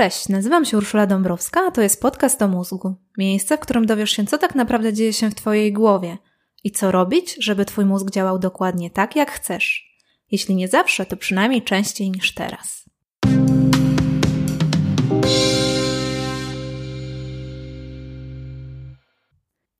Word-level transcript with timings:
Cześć, 0.00 0.28
nazywam 0.28 0.64
się 0.64 0.76
Urszula 0.76 1.06
Dąbrowska, 1.06 1.60
a 1.66 1.70
to 1.70 1.82
jest 1.82 2.02
podcast 2.02 2.42
o 2.42 2.48
mózgu. 2.48 2.94
Miejsce, 3.18 3.56
w 3.56 3.60
którym 3.60 3.86
dowiesz 3.86 4.10
się, 4.10 4.26
co 4.26 4.38
tak 4.38 4.54
naprawdę 4.54 4.92
dzieje 4.92 5.12
się 5.12 5.30
w 5.30 5.34
Twojej 5.34 5.72
głowie 5.72 6.18
i 6.64 6.70
co 6.70 6.92
robić, 6.92 7.36
żeby 7.40 7.64
Twój 7.64 7.84
mózg 7.84 8.10
działał 8.10 8.38
dokładnie 8.38 8.90
tak, 8.90 9.16
jak 9.16 9.30
chcesz. 9.30 9.96
Jeśli 10.30 10.54
nie 10.54 10.68
zawsze, 10.68 11.06
to 11.06 11.16
przynajmniej 11.16 11.62
częściej 11.62 12.10
niż 12.10 12.34
teraz. 12.34 12.84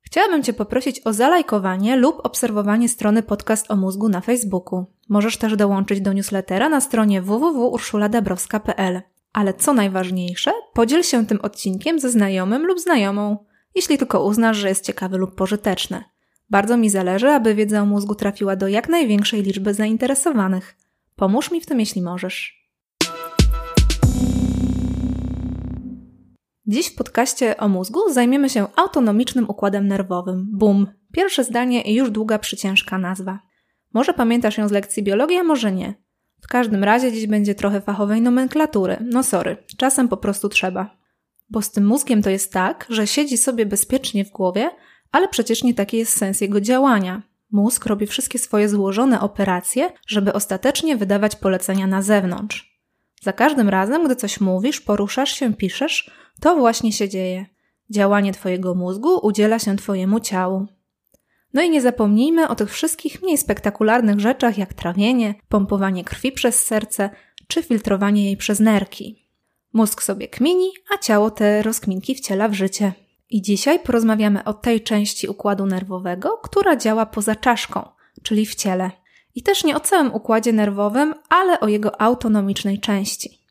Chciałabym 0.01 0.43
Cię 0.43 0.53
poprosić 0.53 1.01
o 1.05 1.13
zalajkowanie 1.13 1.95
lub 1.95 2.19
obserwowanie 2.23 2.89
strony 2.89 3.23
Podcast 3.23 3.71
o 3.71 3.75
Mózgu 3.75 4.09
na 4.09 4.21
Facebooku. 4.21 4.85
Możesz 5.09 5.37
też 5.37 5.55
dołączyć 5.55 6.01
do 6.01 6.13
newslettera 6.13 6.69
na 6.69 6.81
stronie 6.81 7.21
www.urszuladabrowska.pl. 7.21 9.10
Ale 9.33 9.53
co 9.53 9.73
najważniejsze, 9.73 10.51
podziel 10.73 11.03
się 11.03 11.25
tym 11.25 11.39
odcinkiem 11.41 11.99
ze 11.99 12.09
znajomym 12.09 12.65
lub 12.65 12.79
znajomą, 12.79 13.45
jeśli 13.75 13.97
tylko 13.97 14.23
uznasz, 14.23 14.57
że 14.57 14.69
jest 14.69 14.85
ciekawy 14.85 15.17
lub 15.17 15.35
pożyteczny. 15.35 16.03
Bardzo 16.49 16.77
mi 16.77 16.89
zależy, 16.89 17.29
aby 17.29 17.55
wiedza 17.55 17.81
o 17.81 17.85
mózgu 17.85 18.15
trafiła 18.15 18.55
do 18.55 18.67
jak 18.67 18.89
największej 18.89 19.43
liczby 19.43 19.73
zainteresowanych. 19.73 20.77
Pomóż 21.15 21.51
mi 21.51 21.61
w 21.61 21.65
tym, 21.65 21.79
jeśli 21.79 22.01
możesz. 22.01 22.61
Dziś 26.65 26.87
w 26.87 26.95
podcaście 26.95 27.57
o 27.57 27.67
mózgu 27.67 28.13
zajmiemy 28.13 28.49
się 28.49 28.67
autonomicznym 28.75 29.49
układem 29.49 29.87
nerwowym. 29.87 30.47
BUM. 30.53 30.87
Pierwsze 31.13 31.43
zdanie 31.43 31.81
i 31.81 31.95
już 31.95 32.11
długa, 32.11 32.39
przyciężka 32.39 32.97
nazwa. 32.97 33.39
Może 33.93 34.13
pamiętasz 34.13 34.57
ją 34.57 34.67
z 34.67 34.71
lekcji 34.71 35.03
biologii, 35.03 35.37
a 35.37 35.43
może 35.43 35.71
nie. 35.71 35.93
W 36.41 36.47
każdym 36.47 36.83
razie 36.83 37.11
dziś 37.11 37.27
będzie 37.27 37.55
trochę 37.55 37.81
fachowej 37.81 38.21
nomenklatury. 38.21 38.97
No 39.01 39.23
sorry, 39.23 39.57
czasem 39.77 40.07
po 40.07 40.17
prostu 40.17 40.49
trzeba. 40.49 40.97
Bo 41.49 41.61
z 41.61 41.71
tym 41.71 41.85
mózgiem 41.85 42.21
to 42.21 42.29
jest 42.29 42.53
tak, 42.53 42.85
że 42.89 43.07
siedzi 43.07 43.37
sobie 43.37 43.65
bezpiecznie 43.65 44.25
w 44.25 44.31
głowie, 44.31 44.69
ale 45.11 45.27
przecież 45.27 45.63
nie 45.63 45.73
taki 45.73 45.97
jest 45.97 46.17
sens 46.17 46.41
jego 46.41 46.61
działania. 46.61 47.21
Mózg 47.51 47.85
robi 47.85 48.07
wszystkie 48.07 48.39
swoje 48.39 48.69
złożone 48.69 49.21
operacje, 49.21 49.89
żeby 50.07 50.33
ostatecznie 50.33 50.97
wydawać 50.97 51.35
polecenia 51.35 51.87
na 51.87 52.01
zewnątrz. 52.01 52.81
Za 53.21 53.33
każdym 53.33 53.69
razem, 53.69 54.05
gdy 54.05 54.15
coś 54.15 54.39
mówisz, 54.39 54.81
poruszasz 54.81 55.31
się, 55.31 55.53
piszesz, 55.53 56.11
to 56.39 56.55
właśnie 56.55 56.91
się 56.91 57.09
dzieje. 57.09 57.45
Działanie 57.89 58.33
Twojego 58.33 58.75
mózgu 58.75 59.19
udziela 59.27 59.59
się 59.59 59.75
Twojemu 59.75 60.19
ciału. 60.19 60.67
No 61.53 61.61
i 61.61 61.69
nie 61.69 61.81
zapomnijmy 61.81 62.47
o 62.47 62.55
tych 62.55 62.71
wszystkich 62.71 63.21
mniej 63.21 63.37
spektakularnych 63.37 64.19
rzeczach 64.19 64.57
jak 64.57 64.73
trawienie, 64.73 65.35
pompowanie 65.49 66.03
krwi 66.03 66.31
przez 66.31 66.65
serce 66.65 67.09
czy 67.47 67.63
filtrowanie 67.63 68.25
jej 68.25 68.37
przez 68.37 68.59
nerki. 68.59 69.27
Mózg 69.73 70.03
sobie 70.03 70.27
kmini, 70.27 70.71
a 70.93 70.97
ciało 70.97 71.31
te 71.31 71.61
rozkminki 71.61 72.15
wciela 72.15 72.47
w 72.47 72.53
życie. 72.53 72.93
I 73.29 73.41
dzisiaj 73.41 73.79
porozmawiamy 73.79 74.43
o 74.43 74.53
tej 74.53 74.81
części 74.81 75.27
układu 75.27 75.65
nerwowego, 75.65 76.37
która 76.43 76.75
działa 76.75 77.05
poza 77.05 77.35
czaszką, 77.35 77.89
czyli 78.23 78.45
w 78.45 78.55
ciele. 78.55 78.91
I 79.35 79.43
też 79.43 79.63
nie 79.63 79.75
o 79.75 79.79
całym 79.79 80.13
układzie 80.13 80.53
nerwowym, 80.53 81.13
ale 81.29 81.59
o 81.59 81.67
jego 81.67 82.01
autonomicznej 82.01 82.79
części. 82.79 83.41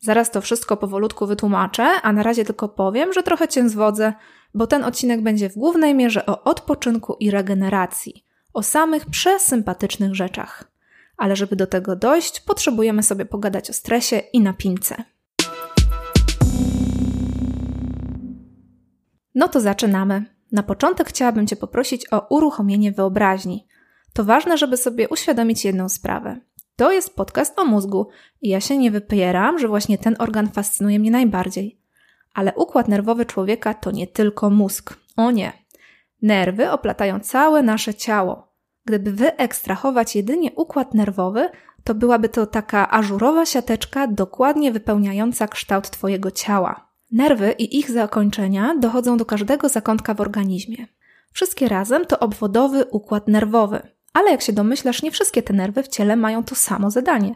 Zaraz 0.00 0.30
to 0.30 0.40
wszystko 0.40 0.76
powolutku 0.76 1.26
wytłumaczę, 1.26 1.84
a 2.02 2.12
na 2.12 2.22
razie 2.22 2.44
tylko 2.44 2.68
powiem, 2.68 3.12
że 3.12 3.22
trochę 3.22 3.48
cię 3.48 3.68
zwodzę, 3.68 4.12
bo 4.54 4.66
ten 4.66 4.84
odcinek 4.84 5.22
będzie 5.22 5.50
w 5.50 5.54
głównej 5.54 5.94
mierze 5.94 6.26
o 6.26 6.44
odpoczynku 6.44 7.16
i 7.20 7.30
regeneracji, 7.30 8.24
o 8.52 8.62
samych 8.62 9.06
przesympatycznych 9.06 10.14
rzeczach. 10.14 10.64
Ale 11.16 11.36
żeby 11.36 11.56
do 11.56 11.66
tego 11.66 11.96
dojść, 11.96 12.40
potrzebujemy 12.40 13.02
sobie 13.02 13.24
pogadać 13.24 13.70
o 13.70 13.72
stresie 13.72 14.18
i 14.32 14.40
napince. 14.40 15.04
No 19.34 19.48
to 19.48 19.60
zaczynamy. 19.60 20.24
Na 20.52 20.62
początek 20.62 21.08
chciałabym 21.08 21.46
Cię 21.46 21.56
poprosić 21.56 22.12
o 22.12 22.26
uruchomienie 22.28 22.92
wyobraźni. 22.92 23.66
To 24.12 24.24
ważne, 24.24 24.58
żeby 24.58 24.76
sobie 24.76 25.08
uświadomić 25.08 25.64
jedną 25.64 25.88
sprawę. 25.88 26.40
To 26.76 26.92
jest 26.92 27.16
podcast 27.16 27.58
o 27.58 27.64
mózgu 27.64 28.08
i 28.42 28.48
ja 28.48 28.60
się 28.60 28.78
nie 28.78 28.90
wypieram, 28.90 29.58
że 29.58 29.68
właśnie 29.68 29.98
ten 29.98 30.16
organ 30.18 30.48
fascynuje 30.48 30.98
mnie 30.98 31.10
najbardziej. 31.10 31.81
Ale 32.34 32.54
układ 32.54 32.88
nerwowy 32.88 33.26
człowieka 33.26 33.74
to 33.74 33.90
nie 33.90 34.06
tylko 34.06 34.50
mózg. 34.50 34.96
O 35.16 35.30
nie. 35.30 35.52
Nerwy 36.22 36.70
oplatają 36.70 37.20
całe 37.20 37.62
nasze 37.62 37.94
ciało. 37.94 38.52
Gdyby 38.84 39.12
wyekstrahować 39.12 40.16
jedynie 40.16 40.52
układ 40.52 40.94
nerwowy, 40.94 41.48
to 41.84 41.94
byłaby 41.94 42.28
to 42.28 42.46
taka 42.46 42.90
ażurowa 42.90 43.46
siateczka 43.46 44.06
dokładnie 44.06 44.72
wypełniająca 44.72 45.48
kształt 45.48 45.90
Twojego 45.90 46.30
ciała. 46.30 46.92
Nerwy 47.10 47.52
i 47.58 47.78
ich 47.78 47.90
zakończenia 47.90 48.74
dochodzą 48.80 49.16
do 49.16 49.24
każdego 49.24 49.68
zakątka 49.68 50.14
w 50.14 50.20
organizmie. 50.20 50.86
Wszystkie 51.32 51.68
razem 51.68 52.06
to 52.06 52.18
obwodowy 52.18 52.84
układ 52.84 53.28
nerwowy. 53.28 53.82
Ale 54.12 54.30
jak 54.30 54.42
się 54.42 54.52
domyślasz, 54.52 55.02
nie 55.02 55.10
wszystkie 55.10 55.42
te 55.42 55.52
nerwy 55.52 55.82
w 55.82 55.88
ciele 55.88 56.16
mają 56.16 56.44
to 56.44 56.54
samo 56.54 56.90
zadanie. 56.90 57.34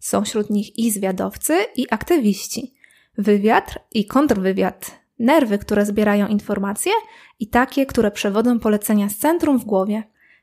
Są 0.00 0.24
wśród 0.24 0.50
nich 0.50 0.78
i 0.78 0.90
zwiadowcy, 0.90 1.56
i 1.76 1.86
aktywiści. 1.90 2.73
Wywiad 3.18 3.78
i 3.92 4.06
kontrwywiad. 4.06 4.90
Nerwy, 5.18 5.58
które 5.58 5.86
zbierają 5.86 6.26
informacje 6.26 6.92
i 7.40 7.48
takie, 7.48 7.86
które 7.86 8.10
przewodzą 8.10 8.58
polecenia 8.58 9.08
z 9.08 9.16
centrum 9.16 9.58
w 9.58 9.64
głowie. 9.64 10.02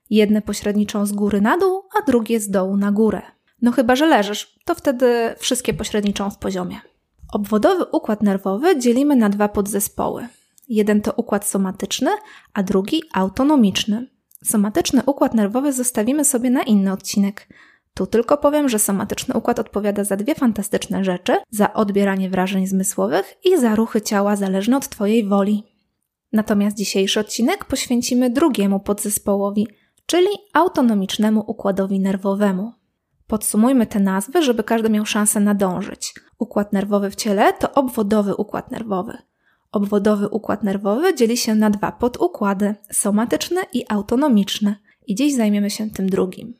Jedne 0.10 0.42
pośredniczą 0.42 1.06
z 1.06 1.12
góry 1.12 1.42
na 1.42 1.58
dół, 1.58 1.84
a 2.00 2.06
drugie 2.06 2.40
z 2.40 2.50
dołu 2.50 2.78
na 2.78 2.92
górę. 2.92 3.22
No 3.62 3.72
chyba, 3.72 3.96
że 3.96 4.06
leżysz, 4.06 4.60
to 4.66 4.76
wtedy 4.76 5.36
wszystkie 5.38 5.74
pośredniczą 5.74 6.30
w 6.30 6.38
poziomie. 6.38 6.82
Obwodowy 7.32 7.86
układ 7.86 8.24
nerwowy 8.24 8.80
dzielimy 8.80 9.16
na 9.16 9.30
dwa 9.30 9.48
podzespoły. 9.48 10.28
Jeden 10.70 11.02
to 11.02 11.14
układ 11.14 11.48
somatyczny, 11.48 12.12
a 12.54 12.64
drugi 12.64 13.04
autonomiczny. 13.14 14.08
Somatyczny 14.44 15.02
układ 15.06 15.34
nerwowy 15.34 15.74
zostawimy 15.74 16.26
sobie 16.26 16.50
na 16.50 16.64
inny 16.64 16.92
odcinek. 16.92 17.48
Tu 17.94 18.08
tylko 18.08 18.38
powiem, 18.38 18.70
że 18.70 18.80
somatyczny 18.80 19.36
układ 19.38 19.60
odpowiada 19.60 20.04
za 20.04 20.16
dwie 20.16 20.36
fantastyczne 20.36 21.04
rzeczy: 21.04 21.38
za 21.50 21.74
odbieranie 21.74 22.30
wrażeń 22.30 22.68
zmysłowych 22.68 23.38
i 23.44 23.58
za 23.58 23.76
ruchy 23.76 24.02
ciała 24.02 24.36
zależne 24.36 24.78
od 24.78 24.90
Twojej 24.90 25.28
woli. 25.28 25.64
Natomiast 26.34 26.78
dzisiejszy 26.78 27.20
odcinek 27.20 27.66
poświęcimy 27.66 28.30
drugiemu 28.30 28.80
podzespołowi, 28.80 29.68
czyli 30.06 30.28
autonomicznemu 30.54 31.44
układowi 31.48 32.00
nerwowemu. 32.00 32.74
Podsumujmy 33.28 33.86
te 33.86 34.00
nazwy, 34.00 34.44
żeby 34.44 34.64
każdy 34.64 34.90
miał 34.90 35.06
szansę 35.06 35.40
nadążyć. 35.40 36.14
Układ 36.40 36.74
nerwowy 36.74 37.12
w 37.12 37.16
ciele 37.16 37.54
to 37.54 37.72
obwodowy 37.72 38.36
układ 38.36 38.72
nerwowy. 38.72 39.18
Obwodowy 39.72 40.30
układ 40.30 40.64
nerwowy 40.64 41.16
dzieli 41.16 41.38
się 41.38 41.56
na 41.56 41.70
dwa 41.70 41.92
podukłady 41.92 42.76
somatyczny 42.92 43.62
i 43.74 43.86
autonomiczny. 43.90 44.76
I 45.08 45.16
dziś 45.16 45.36
zajmiemy 45.36 45.70
się 45.70 45.90
tym 45.90 46.10
drugim. 46.10 46.54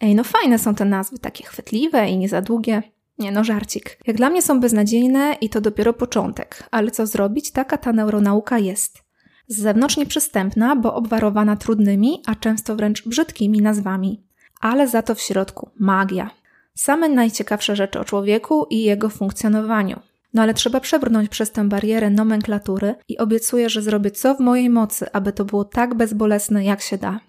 Ej, 0.00 0.14
no 0.14 0.24
fajne 0.24 0.58
są 0.58 0.74
te 0.74 0.84
nazwy, 0.84 1.18
takie 1.18 1.44
chwytliwe 1.44 2.08
i 2.08 2.18
nie 2.18 2.28
za 2.28 2.42
długie. 2.42 2.82
Nie 3.18 3.32
no, 3.32 3.44
żarcik. 3.44 3.98
Jak 4.06 4.16
dla 4.16 4.30
mnie 4.30 4.42
są 4.42 4.60
beznadziejne 4.60 5.36
i 5.40 5.48
to 5.48 5.60
dopiero 5.60 5.92
początek. 5.92 6.68
Ale 6.70 6.90
co 6.90 7.06
zrobić? 7.06 7.50
Taka 7.50 7.78
ta 7.78 7.92
neuronauka 7.92 8.58
jest. 8.58 9.02
Z 9.48 9.60
zewnątrz 9.60 9.96
nieprzystępna, 9.96 10.76
bo 10.76 10.94
obwarowana 10.94 11.56
trudnymi, 11.56 12.22
a 12.26 12.34
często 12.34 12.76
wręcz 12.76 13.08
brzydkimi 13.08 13.60
nazwami. 13.60 14.22
Ale 14.60 14.88
za 14.88 15.02
to 15.02 15.14
w 15.14 15.20
środku 15.20 15.70
magia. 15.78 16.30
Same 16.74 17.08
najciekawsze 17.08 17.76
rzeczy 17.76 18.00
o 18.00 18.04
człowieku 18.04 18.66
i 18.70 18.82
jego 18.82 19.08
funkcjonowaniu. 19.08 20.00
No 20.34 20.42
ale 20.42 20.54
trzeba 20.54 20.80
przebrnąć 20.80 21.28
przez 21.28 21.52
tę 21.52 21.68
barierę 21.68 22.10
nomenklatury 22.10 22.94
i 23.08 23.18
obiecuję, 23.18 23.70
że 23.70 23.82
zrobię 23.82 24.10
co 24.10 24.34
w 24.34 24.40
mojej 24.40 24.70
mocy, 24.70 25.12
aby 25.12 25.32
to 25.32 25.44
było 25.44 25.64
tak 25.64 25.94
bezbolesne, 25.94 26.64
jak 26.64 26.80
się 26.80 26.98
da. 26.98 27.20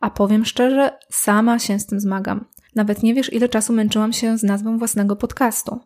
A 0.00 0.10
powiem 0.10 0.44
szczerze, 0.44 0.98
sama 1.10 1.58
się 1.58 1.78
z 1.78 1.86
tym 1.86 2.00
zmagam. 2.00 2.44
Nawet 2.74 3.02
nie 3.02 3.14
wiesz, 3.14 3.32
ile 3.32 3.48
czasu 3.48 3.72
męczyłam 3.72 4.12
się 4.12 4.38
z 4.38 4.42
nazwą 4.42 4.78
własnego 4.78 5.16
podcastu. 5.16 5.80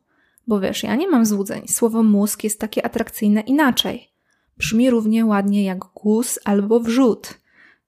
Bo 0.46 0.60
wiesz, 0.60 0.82
ja 0.82 0.94
nie 0.94 1.08
mam 1.08 1.26
złudzeń. 1.26 1.68
Słowo 1.68 2.02
mózg 2.02 2.44
jest 2.44 2.60
takie 2.60 2.86
atrakcyjne 2.86 3.40
inaczej. 3.40 4.12
Brzmi 4.58 4.90
równie 4.90 5.26
ładnie 5.26 5.64
jak 5.64 5.78
głos 5.78 6.38
albo 6.44 6.80
wrzód. 6.80 7.34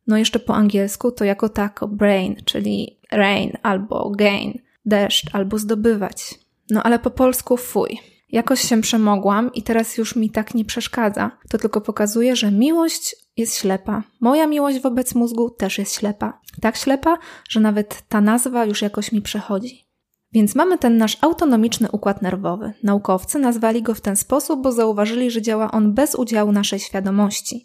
No 0.06 0.16
jeszcze 0.18 0.38
po 0.38 0.54
angielsku 0.54 1.12
to 1.12 1.24
jako 1.24 1.48
tako 1.48 1.88
brain, 1.88 2.36
czyli 2.44 2.98
rain 3.12 3.52
albo 3.62 4.10
gain, 4.10 4.58
deszcz 4.86 5.34
albo 5.34 5.58
zdobywać. 5.58 6.34
No 6.70 6.82
ale 6.82 6.98
po 6.98 7.10
polsku 7.10 7.56
fuj. 7.56 8.13
Jakoś 8.34 8.60
się 8.60 8.80
przemogłam 8.80 9.52
i 9.52 9.62
teraz 9.62 9.98
już 9.98 10.16
mi 10.16 10.30
tak 10.30 10.54
nie 10.54 10.64
przeszkadza. 10.64 11.30
To 11.48 11.58
tylko 11.58 11.80
pokazuje, 11.80 12.36
że 12.36 12.50
miłość 12.50 13.16
jest 13.36 13.56
ślepa. 13.56 14.02
Moja 14.20 14.46
miłość 14.46 14.80
wobec 14.80 15.14
mózgu 15.14 15.50
też 15.50 15.78
jest 15.78 15.94
ślepa. 15.94 16.40
Tak 16.60 16.76
ślepa, 16.76 17.18
że 17.48 17.60
nawet 17.60 18.02
ta 18.08 18.20
nazwa 18.20 18.64
już 18.64 18.82
jakoś 18.82 19.12
mi 19.12 19.22
przechodzi. 19.22 19.86
Więc 20.32 20.54
mamy 20.54 20.78
ten 20.78 20.96
nasz 20.96 21.18
autonomiczny 21.20 21.88
układ 21.92 22.22
nerwowy. 22.22 22.72
Naukowcy 22.82 23.38
nazwali 23.38 23.82
go 23.82 23.94
w 23.94 24.00
ten 24.00 24.16
sposób, 24.16 24.62
bo 24.62 24.72
zauważyli, 24.72 25.30
że 25.30 25.42
działa 25.42 25.70
on 25.70 25.92
bez 25.92 26.14
udziału 26.14 26.52
naszej 26.52 26.78
świadomości. 26.78 27.64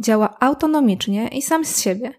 Działa 0.00 0.40
autonomicznie 0.40 1.28
i 1.28 1.42
sam 1.42 1.64
z 1.64 1.80
siebie. 1.80 2.14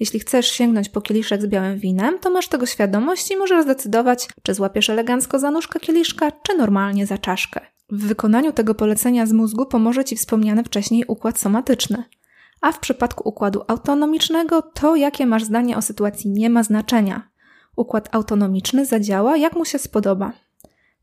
Jeśli 0.00 0.20
chcesz 0.20 0.46
sięgnąć 0.46 0.88
po 0.88 1.00
kieliszek 1.00 1.42
z 1.42 1.46
białym 1.46 1.78
winem, 1.78 2.18
to 2.18 2.30
masz 2.30 2.48
tego 2.48 2.66
świadomość 2.66 3.30
i 3.30 3.36
możesz 3.36 3.64
zdecydować, 3.64 4.28
czy 4.42 4.54
złapiesz 4.54 4.90
elegancko 4.90 5.38
za 5.38 5.50
nóżkę 5.50 5.80
kieliszka, 5.80 6.32
czy 6.32 6.56
normalnie 6.56 7.06
za 7.06 7.18
czaszkę. 7.18 7.60
W 7.90 8.06
wykonaniu 8.06 8.52
tego 8.52 8.74
polecenia 8.74 9.26
z 9.26 9.32
mózgu 9.32 9.66
pomoże 9.66 10.04
Ci 10.04 10.16
wspomniany 10.16 10.64
wcześniej 10.64 11.04
układ 11.08 11.38
somatyczny. 11.38 12.04
A 12.60 12.72
w 12.72 12.78
przypadku 12.78 13.28
układu 13.28 13.62
autonomicznego 13.68 14.62
to, 14.62 14.96
jakie 14.96 15.26
masz 15.26 15.44
zdanie 15.44 15.76
o 15.76 15.82
sytuacji, 15.82 16.30
nie 16.30 16.50
ma 16.50 16.62
znaczenia. 16.62 17.28
Układ 17.76 18.08
autonomiczny 18.12 18.86
zadziała, 18.86 19.36
jak 19.36 19.56
mu 19.56 19.64
się 19.64 19.78
spodoba. 19.78 20.32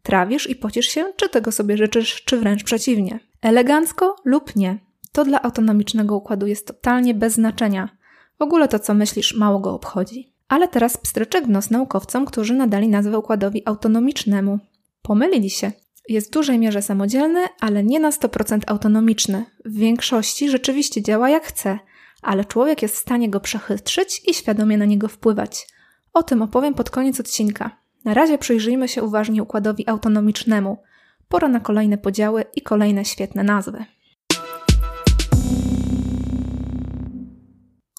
Trawisz 0.04 0.50
i 0.50 0.56
pocisz 0.56 0.88
się, 0.88 1.14
czy 1.16 1.30
tego 1.30 1.52
sobie 1.52 1.78
życzysz, 1.78 2.24
czy 2.26 2.38
wręcz 2.38 2.64
przeciwnie. 2.64 3.20
Elegancko 3.42 4.16
lub 4.26 4.56
nie. 4.56 4.80
To 5.12 5.26
dla 5.26 5.42
autonomicznego 5.42 6.16
układu 6.16 6.48
jest 6.48 6.68
totalnie 6.68 7.14
bez 7.14 7.34
znaczenia. 7.34 7.90
Ogóle 8.44 8.68
to, 8.68 8.80
co 8.80 8.94
myślisz, 8.94 9.36
mało 9.36 9.60
go 9.60 9.74
obchodzi. 9.74 10.34
Ale 10.48 10.68
teraz 10.68 10.98
pstryczek 10.98 11.46
w 11.46 11.72
naukowcom, 11.72 12.26
którzy 12.26 12.54
nadali 12.54 12.88
nazwę 12.88 13.20
układowi 13.20 13.62
autonomicznemu. 13.66 14.60
Pomylili 15.02 15.50
się. 15.50 15.72
Jest 16.10 16.28
w 16.28 16.34
dużej 16.34 16.60
mierze 16.60 16.82
samodzielny, 16.82 17.40
ale 17.60 17.84
nie 17.84 18.00
na 18.00 18.10
100% 18.10 18.60
autonomiczny. 18.68 19.46
W 19.66 19.74
większości 19.74 20.50
rzeczywiście 20.50 21.02
działa 21.02 21.30
jak 21.30 21.46
chce, 21.46 21.80
ale 22.22 22.46
człowiek 22.46 22.82
jest 22.82 22.96
w 22.96 23.00
stanie 23.00 23.30
go 23.30 23.40
przechytrzyć 23.40 24.22
i 24.28 24.34
świadomie 24.34 24.78
na 24.78 24.86
niego 24.86 25.08
wpływać. 25.08 25.68
O 26.14 26.24
tym 26.24 26.42
opowiem 26.42 26.74
pod 26.74 26.90
koniec 26.90 27.20
odcinka. 27.20 27.78
Na 28.06 28.14
razie 28.14 28.38
przyjrzyjmy 28.38 28.88
się 28.88 29.04
uważnie 29.04 29.44
układowi 29.44 29.90
autonomicznemu. 29.90 30.78
Pora 31.30 31.48
na 31.48 31.60
kolejne 31.60 31.98
podziały 31.98 32.46
i 32.56 32.62
kolejne 32.62 33.06
świetne 33.06 33.44
nazwy. 33.44 33.86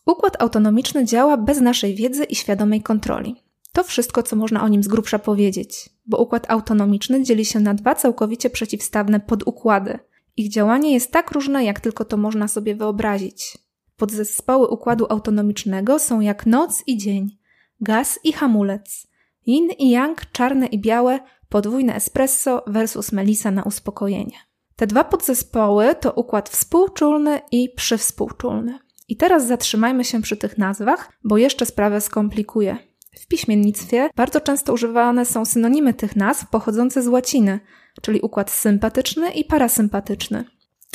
Układ 0.06 0.42
autonomiczny 0.42 1.04
działa 1.04 1.36
bez 1.36 1.60
naszej 1.60 1.94
wiedzy 1.94 2.24
i 2.24 2.34
świadomej 2.34 2.82
kontroli. 2.82 3.36
To 3.72 3.84
wszystko, 3.84 4.22
co 4.22 4.36
można 4.36 4.62
o 4.62 4.68
nim 4.68 4.82
z 4.82 4.88
grubsza 4.88 5.18
powiedzieć, 5.18 5.90
bo 6.06 6.22
układ 6.22 6.50
autonomiczny 6.50 7.22
dzieli 7.22 7.44
się 7.44 7.60
na 7.60 7.74
dwa 7.74 7.94
całkowicie 7.94 8.50
przeciwstawne 8.50 9.20
podukłady. 9.20 9.98
Ich 10.36 10.50
działanie 10.50 10.92
jest 10.92 11.12
tak 11.12 11.30
różne, 11.30 11.64
jak 11.64 11.80
tylko 11.80 12.04
to 12.04 12.16
można 12.16 12.48
sobie 12.48 12.74
wyobrazić. 12.74 13.58
Podzespoły 13.96 14.68
układu 14.68 15.06
autonomicznego 15.08 15.98
są 15.98 16.20
jak 16.20 16.46
noc 16.46 16.82
i 16.86 16.98
dzień, 16.98 17.38
gaz 17.80 18.18
i 18.24 18.32
hamulec, 18.32 19.06
yin 19.46 19.70
i 19.78 19.90
yang, 19.90 20.30
czarne 20.32 20.66
i 20.66 20.78
białe, 20.78 21.20
podwójne 21.48 21.94
espresso 21.94 22.64
versus 22.66 23.12
melisa 23.12 23.50
na 23.50 23.62
uspokojenie. 23.62 24.36
Te 24.76 24.86
dwa 24.86 25.04
podzespoły 25.04 25.94
to 25.94 26.12
układ 26.12 26.48
współczulny 26.48 27.40
i 27.52 27.70
przywspółczulny. 27.76 28.78
I 29.08 29.16
teraz 29.16 29.46
zatrzymajmy 29.46 30.04
się 30.04 30.22
przy 30.22 30.36
tych 30.36 30.58
nazwach, 30.58 31.12
bo 31.24 31.36
jeszcze 31.36 31.66
sprawę 31.66 32.00
skomplikuje. 32.00 32.76
W 33.20 33.26
piśmiennictwie 33.26 34.10
bardzo 34.16 34.40
często 34.40 34.72
używane 34.72 35.24
są 35.24 35.44
synonimy 35.44 35.94
tych 35.94 36.16
nazw 36.16 36.50
pochodzące 36.50 37.02
z 37.02 37.08
łaciny, 37.08 37.60
czyli 38.02 38.20
układ 38.20 38.50
sympatyczny 38.50 39.30
i 39.30 39.44
parasympatyczny. 39.44 40.44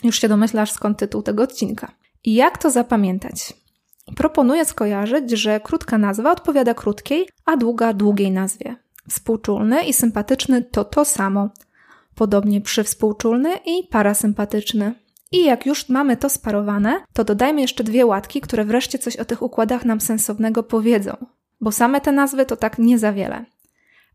Już 0.03 0.21
się 0.21 0.27
domyślasz 0.27 0.71
skąd 0.71 0.97
tytuł 0.97 1.21
tego 1.21 1.43
odcinka. 1.43 1.91
I 2.23 2.33
jak 2.33 2.57
to 2.57 2.69
zapamiętać? 2.69 3.53
Proponuję 4.15 4.65
skojarzyć, 4.65 5.31
że 5.31 5.59
krótka 5.59 5.97
nazwa 5.97 6.31
odpowiada 6.31 6.73
krótkiej, 6.73 7.29
a 7.45 7.57
długa 7.57 7.93
długiej 7.93 8.31
nazwie. 8.31 8.75
Współczulny 9.09 9.83
i 9.83 9.93
sympatyczny 9.93 10.61
to 10.61 10.85
to 10.85 11.05
samo. 11.05 11.49
Podobnie 12.15 12.61
przywspółczulny 12.61 13.49
i 13.65 13.87
parasympatyczny. 13.87 14.95
I 15.31 15.43
jak 15.45 15.65
już 15.65 15.89
mamy 15.89 16.17
to 16.17 16.29
sparowane, 16.29 17.03
to 17.13 17.23
dodajmy 17.23 17.61
jeszcze 17.61 17.83
dwie 17.83 18.05
łatki, 18.05 18.41
które 18.41 18.65
wreszcie 18.65 18.99
coś 18.99 19.15
o 19.15 19.25
tych 19.25 19.41
układach 19.41 19.85
nam 19.85 20.01
sensownego 20.01 20.63
powiedzą. 20.63 21.25
Bo 21.61 21.71
same 21.71 22.01
te 22.01 22.11
nazwy 22.11 22.45
to 22.45 22.55
tak 22.55 22.79
nie 22.79 22.99
za 22.99 23.13
wiele. 23.13 23.45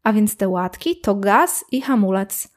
A 0.02 0.12
więc 0.12 0.37
te 0.37 0.49
łatki 0.49 1.00
to 1.00 1.14
gaz 1.14 1.64
i 1.72 1.81
hamulec. 1.81 2.49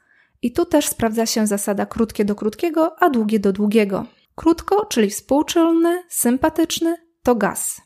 I 0.42 0.52
tu 0.52 0.66
też 0.66 0.88
sprawdza 0.88 1.26
się 1.26 1.48
zasada 1.48 1.86
krótkie 1.86 2.26
do 2.26 2.36
krótkiego, 2.36 2.96
a 3.00 3.10
długie 3.10 3.40
do 3.40 3.54
długiego. 3.54 4.06
Krótko, 4.36 4.86
czyli 4.86 5.10
współczulny, 5.10 6.04
sympatyczny, 6.10 6.96
to 7.24 7.36
gaz. 7.36 7.82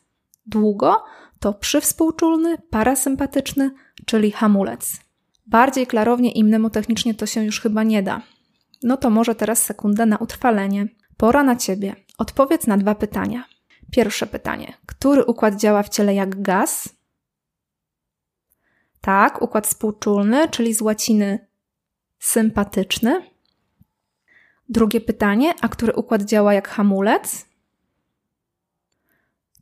Długo 0.46 1.04
to 1.40 1.54
przywspółczulny, 1.54 2.58
parasympatyczny, 2.70 3.72
czyli 4.06 4.32
hamulec. 4.32 4.98
Bardziej 5.48 5.88
klarownie 5.88 6.32
i 6.32 6.44
mnemotechnicznie 6.44 7.14
to 7.14 7.26
się 7.26 7.44
już 7.44 7.62
chyba 7.62 7.84
nie 7.84 8.04
da. 8.04 8.22
No 8.84 8.98
to 8.98 9.10
może 9.10 9.36
teraz 9.36 9.64
sekundę 9.64 10.06
na 10.06 10.18
utrwalenie. 10.18 10.88
Pora 11.18 11.44
na 11.44 11.56
ciebie. 11.56 11.96
Odpowiedz 12.18 12.68
na 12.68 12.78
dwa 12.78 12.96
pytania. 12.96 13.46
Pierwsze 13.92 14.28
pytanie. 14.28 14.74
Który 14.86 15.26
układ 15.26 15.56
działa 15.56 15.84
w 15.84 15.90
ciele 15.90 16.14
jak 16.14 16.42
gaz? 16.42 16.90
Tak, 19.02 19.42
układ 19.42 19.68
współczulny, 19.68 20.50
czyli 20.50 20.74
z 20.74 20.82
łaciny 20.82 21.48
sympatyczny. 22.20 23.32
Drugie 24.70 25.02
pytanie, 25.02 25.54
a 25.62 25.70
który 25.70 25.94
układ 25.94 26.22
działa 26.22 26.54
jak 26.54 26.70
hamulec? 26.70 27.46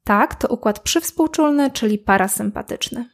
Tak, 0.03 0.35
to 0.35 0.47
układ 0.47 0.79
przywspółczulny, 0.79 1.71
czyli 1.71 1.97
parasympatyczny. 1.97 3.09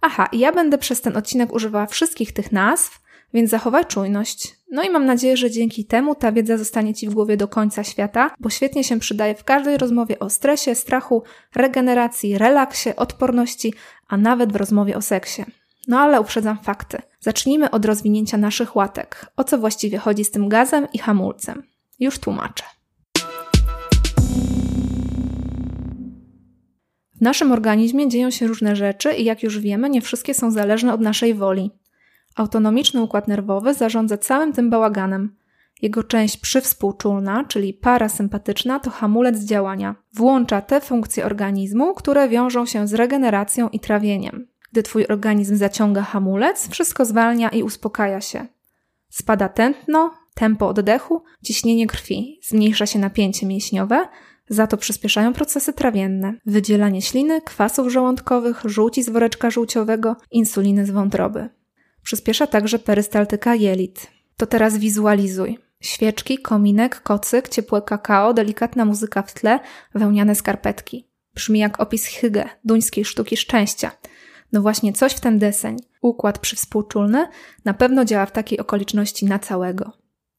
Aha, 0.00 0.28
ja 0.32 0.52
będę 0.52 0.78
przez 0.78 1.00
ten 1.00 1.16
odcinek 1.16 1.52
używała 1.52 1.86
wszystkich 1.86 2.32
tych 2.32 2.52
nazw, 2.52 3.00
więc 3.34 3.50
zachowaj 3.50 3.86
czujność. 3.86 4.56
No 4.70 4.82
i 4.82 4.90
mam 4.90 5.06
nadzieję, 5.06 5.36
że 5.36 5.50
dzięki 5.50 5.84
temu 5.84 6.14
ta 6.14 6.32
wiedza 6.32 6.58
zostanie 6.58 6.94
Ci 6.94 7.08
w 7.08 7.14
głowie 7.14 7.36
do 7.36 7.48
końca 7.48 7.84
świata, 7.84 8.30
bo 8.40 8.50
świetnie 8.50 8.84
się 8.84 8.98
przydaje 8.98 9.34
w 9.34 9.44
każdej 9.44 9.78
rozmowie 9.78 10.18
o 10.18 10.30
stresie, 10.30 10.74
strachu, 10.74 11.22
regeneracji, 11.54 12.38
relaksie, 12.38 12.96
odporności, 12.96 13.74
a 14.08 14.16
nawet 14.16 14.52
w 14.52 14.56
rozmowie 14.56 14.96
o 14.96 15.02
seksie. 15.02 15.44
No 15.88 16.00
ale 16.00 16.20
uprzedzam 16.20 16.58
fakty. 16.58 16.98
Zacznijmy 17.20 17.70
od 17.70 17.84
rozwinięcia 17.84 18.38
naszych 18.38 18.76
łatek. 18.76 19.26
O 19.36 19.44
co 19.44 19.58
właściwie 19.58 19.98
chodzi 19.98 20.24
z 20.24 20.30
tym 20.30 20.48
gazem 20.48 20.86
i 20.92 20.98
hamulcem? 20.98 21.62
Już 21.98 22.18
tłumaczę. 22.18 22.64
W 27.14 27.20
naszym 27.20 27.52
organizmie 27.52 28.08
dzieją 28.08 28.30
się 28.30 28.46
różne 28.46 28.76
rzeczy 28.76 29.12
i 29.12 29.24
jak 29.24 29.42
już 29.42 29.58
wiemy, 29.58 29.90
nie 29.90 30.00
wszystkie 30.00 30.34
są 30.34 30.50
zależne 30.50 30.94
od 30.94 31.00
naszej 31.00 31.34
woli. 31.34 31.70
Autonomiczny 32.36 33.02
układ 33.02 33.28
nerwowy 33.28 33.74
zarządza 33.74 34.18
całym 34.18 34.52
tym 34.52 34.70
bałaganem. 34.70 35.36
Jego 35.82 36.02
część 36.02 36.36
przywspółczulna, 36.36 37.44
czyli 37.44 37.74
parasympatyczna, 37.74 38.80
to 38.80 38.90
hamulec 38.90 39.38
działania. 39.38 39.94
Włącza 40.14 40.60
te 40.60 40.80
funkcje 40.80 41.24
organizmu, 41.24 41.94
które 41.94 42.28
wiążą 42.28 42.66
się 42.66 42.88
z 42.88 42.94
regeneracją 42.94 43.68
i 43.68 43.80
trawieniem. 43.80 44.46
Gdy 44.72 44.82
twój 44.82 45.06
organizm 45.06 45.56
zaciąga 45.56 46.02
hamulec, 46.02 46.68
wszystko 46.68 47.04
zwalnia 47.04 47.48
i 47.48 47.62
uspokaja 47.62 48.20
się. 48.20 48.46
Spada 49.08 49.48
tętno, 49.48 50.14
tempo 50.34 50.68
oddechu, 50.68 51.22
ciśnienie 51.44 51.86
krwi, 51.86 52.40
zmniejsza 52.42 52.86
się 52.86 52.98
napięcie 52.98 53.46
mięśniowe, 53.46 54.08
za 54.48 54.66
to 54.66 54.76
przyspieszają 54.76 55.32
procesy 55.32 55.72
trawienne, 55.72 56.34
wydzielanie 56.46 57.02
śliny, 57.02 57.42
kwasów 57.42 57.88
żołądkowych, 57.88 58.62
żółci 58.64 59.02
z 59.02 59.08
woreczka 59.08 59.50
żółciowego, 59.50 60.16
insuliny 60.30 60.86
z 60.86 60.90
wątroby. 60.90 61.48
Przyspiesza 62.02 62.46
także 62.46 62.78
perystaltyka 62.78 63.54
jelit. 63.54 64.06
To 64.36 64.46
teraz 64.46 64.76
wizualizuj. 64.78 65.58
Świeczki, 65.80 66.38
kominek, 66.38 67.02
kocyk, 67.02 67.48
ciepłe 67.48 67.82
kakao, 67.82 68.34
delikatna 68.34 68.84
muzyka 68.84 69.22
w 69.22 69.34
tle, 69.34 69.60
wełniane 69.94 70.34
skarpetki. 70.34 71.08
Brzmi 71.34 71.58
jak 71.58 71.80
opis 71.80 72.06
Hygge, 72.06 72.44
duńskiej 72.64 73.04
sztuki 73.04 73.36
szczęścia. 73.36 73.90
No 74.52 74.62
właśnie 74.62 74.92
coś 74.92 75.12
w 75.12 75.20
ten 75.20 75.38
deseń. 75.38 75.76
Układ 76.02 76.38
przywspółczulny 76.38 77.28
na 77.64 77.74
pewno 77.74 78.04
działa 78.04 78.26
w 78.26 78.32
takiej 78.32 78.58
okoliczności 78.58 79.26
na 79.26 79.38
całego. 79.38 79.92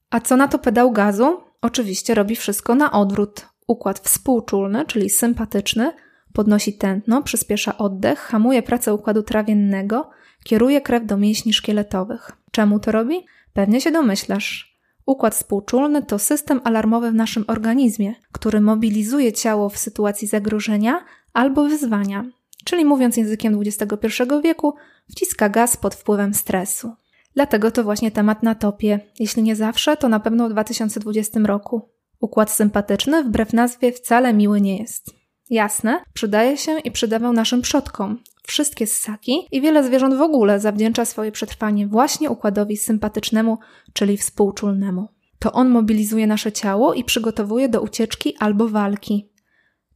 A 0.09 0.19
co 0.19 0.37
na 0.37 0.47
to 0.47 0.59
pedał 0.59 0.91
gazu? 0.91 1.43
Oczywiście 1.61 2.15
robi 2.15 2.35
wszystko 2.35 2.75
na 2.75 2.91
odwrót. 2.91 3.45
Układ 3.67 3.99
współczulny, 3.99 4.85
czyli 4.85 5.09
sympatyczny, 5.09 5.91
podnosi 6.33 6.73
tętno, 6.73 7.23
przyspiesza 7.23 7.77
oddech, 7.77 8.19
hamuje 8.19 8.63
pracę 8.63 8.93
układu 8.93 9.23
trawiennego, 9.23 10.09
kieruje 10.43 10.81
krew 10.81 11.05
do 11.05 11.17
mięśni 11.17 11.53
szkieletowych. 11.53 12.31
Czemu 12.51 12.79
to 12.79 12.91
robi? 12.91 13.25
Pewnie 13.53 13.81
się 13.81 13.91
domyślasz. 13.91 14.79
Układ 15.05 15.35
współczulny 15.35 16.03
to 16.03 16.19
system 16.19 16.61
alarmowy 16.63 17.11
w 17.11 17.15
naszym 17.15 17.45
organizmie, 17.47 18.15
który 18.31 18.61
mobilizuje 18.61 19.33
ciało 19.33 19.69
w 19.69 19.77
sytuacji 19.77 20.27
zagrożenia 20.27 21.05
albo 21.33 21.63
wyzwania, 21.63 22.25
czyli 22.65 22.85
mówiąc 22.85 23.17
językiem 23.17 23.61
XXI 23.61 24.23
wieku, 24.43 24.75
wciska 25.11 25.49
gaz 25.49 25.77
pod 25.77 25.95
wpływem 25.95 26.33
stresu. 26.33 26.93
Dlatego 27.33 27.71
to 27.71 27.83
właśnie 27.83 28.11
temat 28.11 28.43
na 28.43 28.55
topie. 28.55 28.99
Jeśli 29.19 29.43
nie 29.43 29.55
zawsze, 29.55 29.97
to 29.97 30.09
na 30.09 30.19
pewno 30.19 30.49
w 30.49 30.51
2020 30.51 31.39
roku. 31.39 31.89
Układ 32.19 32.51
sympatyczny, 32.51 33.23
wbrew 33.23 33.53
nazwie, 33.53 33.91
wcale 33.91 34.33
miły 34.33 34.61
nie 34.61 34.77
jest. 34.77 35.05
Jasne, 35.49 36.03
przydaje 36.13 36.57
się 36.57 36.79
i 36.79 36.91
przydawał 36.91 37.33
naszym 37.33 37.61
przodkom. 37.61 38.17
Wszystkie 38.43 38.87
ssaki 38.87 39.47
i 39.51 39.61
wiele 39.61 39.83
zwierząt 39.83 40.15
w 40.15 40.21
ogóle 40.21 40.59
zawdzięcza 40.59 41.05
swoje 41.05 41.31
przetrwanie 41.31 41.87
właśnie 41.87 42.29
układowi 42.29 42.77
sympatycznemu, 42.77 43.57
czyli 43.93 44.17
współczulnemu. 44.17 45.07
To 45.39 45.51
on 45.51 45.69
mobilizuje 45.69 46.27
nasze 46.27 46.51
ciało 46.51 46.93
i 46.93 47.03
przygotowuje 47.03 47.69
do 47.69 47.81
ucieczki 47.81 48.35
albo 48.39 48.67
walki. 48.67 49.29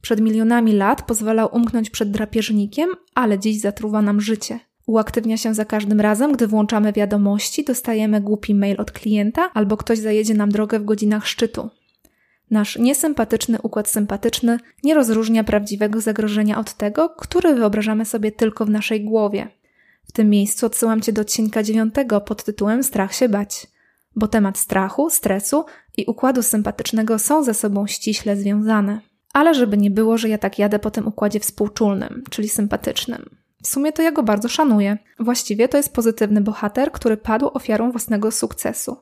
Przed 0.00 0.20
milionami 0.20 0.72
lat 0.72 1.06
pozwalał 1.06 1.48
umknąć 1.52 1.90
przed 1.90 2.10
drapieżnikiem, 2.10 2.90
ale 3.14 3.38
dziś 3.38 3.60
zatruwa 3.60 4.02
nam 4.02 4.20
życie. 4.20 4.60
Uaktywnia 4.86 5.36
się 5.36 5.54
za 5.54 5.64
każdym 5.64 6.00
razem, 6.00 6.32
gdy 6.32 6.46
włączamy 6.46 6.92
wiadomości, 6.92 7.64
dostajemy 7.64 8.20
głupi 8.20 8.54
mail 8.54 8.80
od 8.80 8.92
klienta 8.92 9.50
albo 9.54 9.76
ktoś 9.76 9.98
zajedzie 9.98 10.34
nam 10.34 10.50
drogę 10.50 10.80
w 10.80 10.84
godzinach 10.84 11.26
szczytu. 11.26 11.70
Nasz 12.50 12.78
niesympatyczny 12.78 13.58
układ 13.62 13.88
sympatyczny 13.88 14.58
nie 14.84 14.94
rozróżnia 14.94 15.44
prawdziwego 15.44 16.00
zagrożenia 16.00 16.58
od 16.58 16.74
tego, 16.74 17.08
które 17.08 17.54
wyobrażamy 17.54 18.04
sobie 18.04 18.32
tylko 18.32 18.64
w 18.64 18.70
naszej 18.70 19.04
głowie. 19.04 19.48
W 20.08 20.12
tym 20.12 20.30
miejscu 20.30 20.66
odsyłam 20.66 21.00
Cię 21.00 21.12
do 21.12 21.22
odcinka 21.22 21.62
dziewiątego 21.62 22.20
pod 22.20 22.44
tytułem 22.44 22.82
Strach 22.82 23.14
się 23.14 23.28
bać, 23.28 23.66
bo 24.16 24.28
temat 24.28 24.58
strachu, 24.58 25.10
stresu 25.10 25.64
i 25.96 26.04
układu 26.06 26.42
sympatycznego 26.42 27.18
są 27.18 27.42
ze 27.42 27.54
sobą 27.54 27.86
ściśle 27.86 28.36
związane. 28.36 29.00
Ale 29.32 29.54
żeby 29.54 29.76
nie 29.76 29.90
było, 29.90 30.18
że 30.18 30.28
ja 30.28 30.38
tak 30.38 30.58
jadę 30.58 30.78
po 30.78 30.90
tym 30.90 31.06
układzie 31.06 31.40
współczulnym, 31.40 32.22
czyli 32.30 32.48
sympatycznym. 32.48 33.36
W 33.62 33.68
sumie 33.68 33.92
to 33.92 34.02
ja 34.02 34.12
go 34.12 34.22
bardzo 34.22 34.48
szanuję. 34.48 34.98
Właściwie 35.18 35.68
to 35.68 35.76
jest 35.76 35.94
pozytywny 35.94 36.40
bohater, 36.40 36.92
który 36.92 37.16
padł 37.16 37.50
ofiarą 37.54 37.90
własnego 37.90 38.30
sukcesu. 38.30 38.96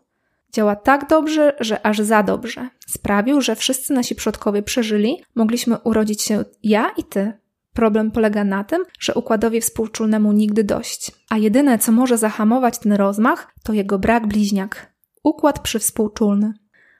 Działa 0.52 0.76
tak 0.76 1.08
dobrze, 1.08 1.56
że 1.60 1.86
aż 1.86 1.98
za 1.98 2.22
dobrze. 2.22 2.68
Sprawił, 2.86 3.40
że 3.40 3.56
wszyscy 3.56 3.92
nasi 3.92 4.14
przodkowie 4.14 4.62
przeżyli, 4.62 5.22
mogliśmy 5.34 5.78
urodzić 5.78 6.22
się 6.22 6.44
ja 6.62 6.90
i 6.96 7.04
ty. 7.04 7.32
Problem 7.72 8.10
polega 8.10 8.44
na 8.44 8.64
tym, 8.64 8.84
że 9.00 9.14
układowi 9.14 9.60
współczulnemu 9.60 10.32
nigdy 10.32 10.64
dość, 10.64 11.12
a 11.30 11.38
jedyne, 11.38 11.78
co 11.78 11.92
może 11.92 12.18
zahamować 12.18 12.78
ten 12.78 12.92
rozmach, 12.92 13.54
to 13.62 13.72
jego 13.72 13.98
brak 13.98 14.26
bliźniak. 14.26 14.92
Układ 15.22 15.58
przywspółczulny. 15.58 16.52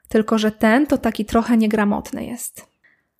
Tylko, 0.08 0.38
że 0.38 0.50
ten 0.50 0.86
to 0.86 0.98
taki 0.98 1.24
trochę 1.24 1.56
niegramotny 1.56 2.26
jest. 2.26 2.66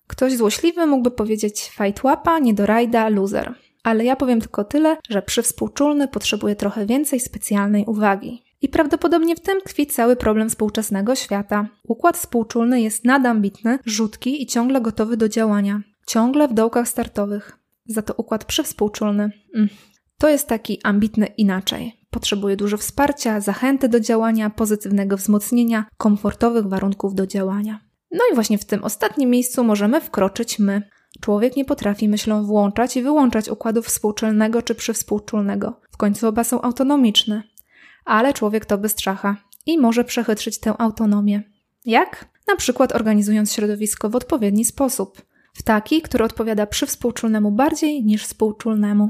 Ktoś 0.07 0.37
złośliwy 0.37 0.85
mógłby 0.85 1.11
powiedzieć 1.11 1.69
fajtłapa, 1.69 2.39
niedorajda, 2.39 3.09
loser. 3.09 3.55
Ale 3.83 4.03
ja 4.03 4.15
powiem 4.15 4.41
tylko 4.41 4.63
tyle, 4.63 4.97
że 5.09 5.21
przywspółczulny 5.21 6.07
potrzebuje 6.07 6.55
trochę 6.55 6.85
więcej 6.85 7.19
specjalnej 7.19 7.85
uwagi. 7.85 8.42
I 8.63 8.69
prawdopodobnie 8.69 9.35
w 9.35 9.39
tym 9.39 9.61
tkwi 9.61 9.87
cały 9.87 10.15
problem 10.15 10.49
współczesnego 10.49 11.15
świata. 11.15 11.67
Układ 11.87 12.17
współczulny 12.17 12.81
jest 12.81 13.05
nadambitny, 13.05 13.79
rzutki 13.85 14.43
i 14.43 14.45
ciągle 14.45 14.81
gotowy 14.81 15.17
do 15.17 15.29
działania. 15.29 15.81
Ciągle 16.07 16.47
w 16.47 16.53
dołkach 16.53 16.87
startowych. 16.87 17.57
Za 17.85 18.01
to 18.01 18.13
układ 18.13 18.45
przywspółczulny. 18.45 19.31
Mm. 19.55 19.69
To 20.17 20.29
jest 20.29 20.47
taki 20.47 20.79
ambitny 20.83 21.25
inaczej. 21.25 21.99
Potrzebuje 22.09 22.55
dużo 22.55 22.77
wsparcia, 22.77 23.39
zachęty 23.39 23.89
do 23.89 23.99
działania, 23.99 24.49
pozytywnego 24.49 25.17
wzmocnienia, 25.17 25.85
komfortowych 25.97 26.67
warunków 26.67 27.15
do 27.15 27.27
działania. 27.27 27.79
No 28.11 28.19
i 28.31 28.35
właśnie 28.35 28.57
w 28.57 28.65
tym 28.65 28.83
ostatnim 28.83 29.29
miejscu 29.29 29.63
możemy 29.63 30.01
wkroczyć 30.01 30.59
my. 30.59 30.81
Człowiek 31.21 31.55
nie 31.55 31.65
potrafi 31.65 32.09
myślą 32.09 32.45
włączać 32.45 32.97
i 32.97 33.03
wyłączać 33.03 33.49
układu 33.49 33.81
współczulnego 33.81 34.61
czy 34.61 34.75
przywspółczulnego. 34.75 35.79
W 35.91 35.97
końcu 35.97 36.27
oba 36.27 36.43
są 36.43 36.61
autonomiczne 36.61 37.52
ale 38.05 38.33
człowiek 38.33 38.65
to 38.65 38.77
bystrzacha 38.77 39.35
i 39.65 39.77
może 39.77 40.03
przechytrzyć 40.03 40.59
tę 40.59 40.73
autonomię. 40.77 41.43
Jak? 41.85 42.25
Na 42.47 42.55
przykład 42.55 42.95
organizując 42.95 43.53
środowisko 43.53 44.09
w 44.09 44.15
odpowiedni 44.15 44.65
sposób, 44.65 45.21
w 45.53 45.63
taki, 45.63 46.01
który 46.01 46.23
odpowiada 46.23 46.67
przywspółczulnemu 46.67 47.51
bardziej 47.51 48.03
niż 48.03 48.23
współczulnemu. 48.23 49.09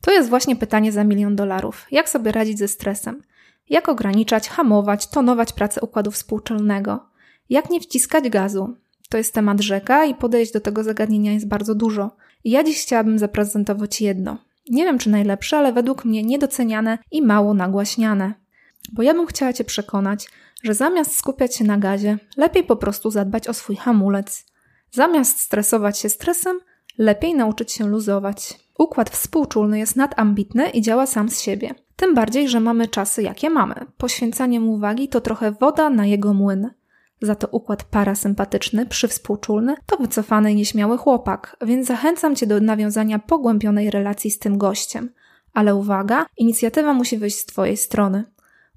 To 0.00 0.10
jest 0.10 0.28
właśnie 0.28 0.56
pytanie 0.56 0.92
za 0.92 1.04
milion 1.04 1.36
dolarów. 1.36 1.86
Jak 1.90 2.08
sobie 2.08 2.32
radzić 2.32 2.58
ze 2.58 2.68
stresem? 2.68 3.22
Jak 3.70 3.88
ograniczać, 3.88 4.48
hamować, 4.48 5.06
tonować 5.06 5.52
pracę 5.52 5.80
układu 5.80 6.10
współczulnego? 6.10 7.00
Jak 7.50 7.70
nie 7.70 7.80
wciskać 7.80 8.28
gazu? 8.28 8.76
To 9.08 9.18
jest 9.18 9.34
temat 9.34 9.60
rzeka 9.60 10.04
i 10.04 10.14
podejść 10.14 10.52
do 10.52 10.60
tego 10.60 10.84
zagadnienia 10.84 11.32
jest 11.32 11.48
bardzo 11.48 11.74
dużo. 11.74 12.16
Ja 12.44 12.64
dziś 12.64 12.82
chciałabym 12.82 13.18
zaprezentować 13.18 14.00
jedno. 14.00 14.38
Nie 14.70 14.84
wiem, 14.84 14.98
czy 14.98 15.10
najlepsze, 15.10 15.58
ale 15.58 15.72
według 15.72 16.04
mnie 16.04 16.22
niedoceniane 16.22 16.98
i 17.10 17.22
mało 17.22 17.54
nagłaśniane. 17.54 18.34
Bo 18.92 19.02
ja 19.02 19.14
bym 19.14 19.26
chciała 19.26 19.52
Cię 19.52 19.64
przekonać, 19.64 20.28
że 20.62 20.74
zamiast 20.74 21.18
skupiać 21.18 21.56
się 21.56 21.64
na 21.64 21.78
gazie, 21.78 22.18
lepiej 22.36 22.64
po 22.64 22.76
prostu 22.76 23.10
zadbać 23.10 23.48
o 23.48 23.54
swój 23.54 23.76
hamulec. 23.76 24.46
Zamiast 24.90 25.40
stresować 25.40 25.98
się 25.98 26.08
stresem, 26.08 26.58
lepiej 26.98 27.34
nauczyć 27.34 27.72
się 27.72 27.86
luzować. 27.86 28.58
Układ 28.78 29.10
współczulny 29.10 29.78
jest 29.78 29.96
nadambitny 29.96 30.70
i 30.70 30.82
działa 30.82 31.06
sam 31.06 31.28
z 31.28 31.40
siebie. 31.40 31.74
Tym 31.96 32.14
bardziej, 32.14 32.48
że 32.48 32.60
mamy 32.60 32.88
czasy, 32.88 33.22
jakie 33.22 33.50
mamy. 33.50 33.74
Poświęcanie 33.96 34.60
mu 34.60 34.72
uwagi 34.72 35.08
to 35.08 35.20
trochę 35.20 35.52
woda 35.52 35.90
na 35.90 36.06
jego 36.06 36.34
młyn. 36.34 36.70
Za 37.22 37.34
to 37.34 37.48
układ 37.48 37.84
parasympatyczny, 37.84 38.86
przywspółczulny 38.86 39.74
to 39.86 39.96
wycofany 39.96 40.52
i 40.52 40.54
nieśmiały 40.54 40.98
chłopak, 40.98 41.56
więc 41.66 41.86
zachęcam 41.86 42.36
Cię 42.36 42.46
do 42.46 42.60
nawiązania 42.60 43.18
pogłębionej 43.18 43.90
relacji 43.90 44.30
z 44.30 44.38
tym 44.38 44.58
gościem. 44.58 45.10
Ale 45.52 45.74
uwaga, 45.74 46.26
inicjatywa 46.36 46.92
musi 46.92 47.18
wyjść 47.18 47.38
z 47.38 47.46
Twojej 47.46 47.76
strony. 47.76 48.24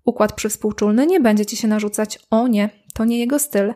Układ 0.06 0.34
przywspółczulny 0.34 1.08
nie 1.08 1.20
będzie 1.20 1.46
Ci 1.46 1.58
się 1.58 1.68
narzucać, 1.68 2.20
o 2.32 2.48
nie, 2.48 2.70
to 2.94 3.06
nie 3.06 3.20
jego 3.20 3.40
styl. 3.40 3.74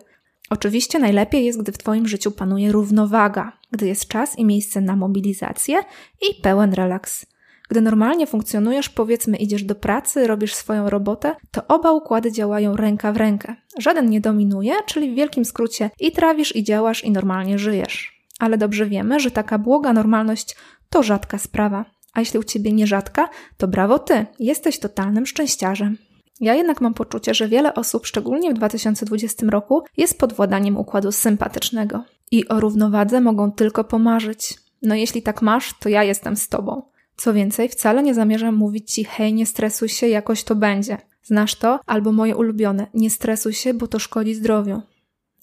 Oczywiście 0.50 1.00
najlepiej 1.00 1.46
jest, 1.46 1.62
gdy 1.62 1.72
w 1.72 1.78
Twoim 1.78 2.08
życiu 2.08 2.32
panuje 2.32 2.72
równowaga, 2.72 3.52
gdy 3.72 3.88
jest 3.88 4.08
czas 4.08 4.40
i 4.40 4.46
miejsce 4.46 4.82
na 4.82 4.96
mobilizację 4.96 5.78
i 6.22 6.42
pełen 6.42 6.74
relaks. 6.74 7.26
Gdy 7.70 7.82
normalnie 7.82 8.28
funkcjonujesz, 8.28 8.90
powiedzmy 8.90 9.38
idziesz 9.38 9.64
do 9.64 9.76
pracy, 9.76 10.28
robisz 10.28 10.56
swoją 10.56 10.90
robotę, 10.90 11.36
to 11.52 11.68
oba 11.68 11.92
układy 11.92 12.32
działają 12.32 12.76
ręka 12.76 13.12
w 13.12 13.18
rękę. 13.18 13.56
Żaden 13.78 14.10
nie 14.10 14.22
dominuje, 14.22 14.74
czyli 14.86 15.12
w 15.12 15.16
wielkim 15.16 15.46
skrócie 15.46 15.90
i 16.00 16.12
trawisz, 16.12 16.56
i 16.56 16.64
działasz, 16.64 17.04
i 17.04 17.12
normalnie 17.12 17.60
żyjesz. 17.60 18.20
Ale 18.40 18.58
dobrze 18.58 18.86
wiemy, 18.86 19.20
że 19.20 19.32
taka 19.32 19.58
błoga 19.58 19.94
normalność 19.94 20.56
to 20.90 21.04
rzadka 21.04 21.38
sprawa. 21.38 21.86
A 22.14 22.20
jeśli 22.20 22.40
u 22.40 22.44
ciebie 22.44 22.74
nie 22.74 22.88
rzadka, 22.88 23.30
to 23.58 23.68
brawo 23.68 24.00
ty, 24.00 24.26
jesteś 24.40 24.80
totalnym 24.80 25.26
szczęściarzem. 25.26 25.98
Ja 26.40 26.56
jednak 26.56 26.82
mam 26.82 26.94
poczucie, 26.94 27.34
że 27.34 27.48
wiele 27.48 27.74
osób, 27.74 28.08
szczególnie 28.08 28.52
w 28.52 28.54
2020 28.54 29.46
roku, 29.50 29.84
jest 29.98 30.20
pod 30.20 30.34
władaniem 30.34 30.78
układu 30.78 31.12
sympatycznego. 31.12 32.04
I 32.32 32.48
o 32.48 32.60
równowadze 32.60 33.22
mogą 33.22 33.52
tylko 33.52 33.84
pomarzyć. 33.84 34.54
No 34.82 34.96
jeśli 34.96 35.22
tak 35.22 35.42
masz, 35.42 35.74
to 35.80 35.90
ja 35.90 36.04
jestem 36.04 36.36
z 36.36 36.50
tobą. 36.50 36.82
Co 37.20 37.34
więcej, 37.34 37.70
wcale 37.70 38.04
nie 38.04 38.14
zamierzam 38.14 38.56
mówić 38.56 38.92
ci, 38.92 39.04
hej, 39.04 39.34
nie 39.34 39.46
stresuj 39.46 39.90
się, 39.90 40.08
jakoś 40.08 40.44
to 40.44 40.56
będzie. 40.56 40.98
Znasz 41.24 41.56
to? 41.56 41.80
Albo 41.86 42.12
moje 42.12 42.36
ulubione, 42.36 42.88
nie 42.94 43.10
stresuj 43.10 43.54
się, 43.54 43.74
bo 43.74 43.88
to 43.88 44.00
szkodzi 44.00 44.36
zdrowiu. 44.36 44.82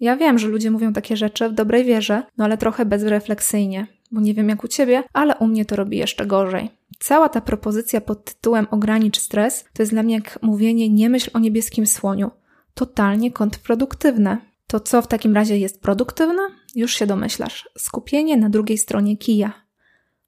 Ja 0.01 0.17
wiem, 0.17 0.39
że 0.39 0.49
ludzie 0.49 0.71
mówią 0.71 0.93
takie 0.93 1.17
rzeczy 1.17 1.49
w 1.49 1.53
dobrej 1.53 1.85
wierze, 1.85 2.23
no 2.39 2.45
ale 2.45 2.59
trochę 2.59 2.87
bezrefleksyjnie, 2.87 3.87
bo 4.13 4.21
nie 4.21 4.35
wiem 4.35 4.49
jak 4.49 4.65
u 4.65 4.69
ciebie, 4.69 5.03
ale 5.13 5.37
u 5.37 5.47
mnie 5.47 5.65
to 5.65 5.77
robi 5.77 5.97
jeszcze 5.97 6.27
gorzej. 6.27 6.71
Cała 6.99 7.29
ta 7.29 7.41
propozycja 7.41 8.01
pod 8.01 8.25
tytułem 8.25 8.67
Ogranicz 8.71 9.19
stres 9.19 9.65
to 9.73 9.83
jest 9.83 9.93
dla 9.93 10.03
mnie 10.03 10.15
jak 10.15 10.39
mówienie 10.43 10.89
nie 10.89 11.11
myśl 11.11 11.31
o 11.35 11.39
niebieskim 11.39 11.87
słoniu. 11.87 12.31
Totalnie 12.75 13.33
kontrproduktywne. 13.33 14.39
To 14.67 14.81
co 14.81 15.03
w 15.03 15.07
takim 15.07 15.35
razie 15.35 15.59
jest 15.59 15.83
produktywne? 15.83 16.43
Już 16.75 16.95
się 16.95 17.07
domyślasz. 17.07 17.69
Skupienie 17.79 18.37
na 18.37 18.51
drugiej 18.51 18.79
stronie 18.79 19.17
kija. 19.17 19.66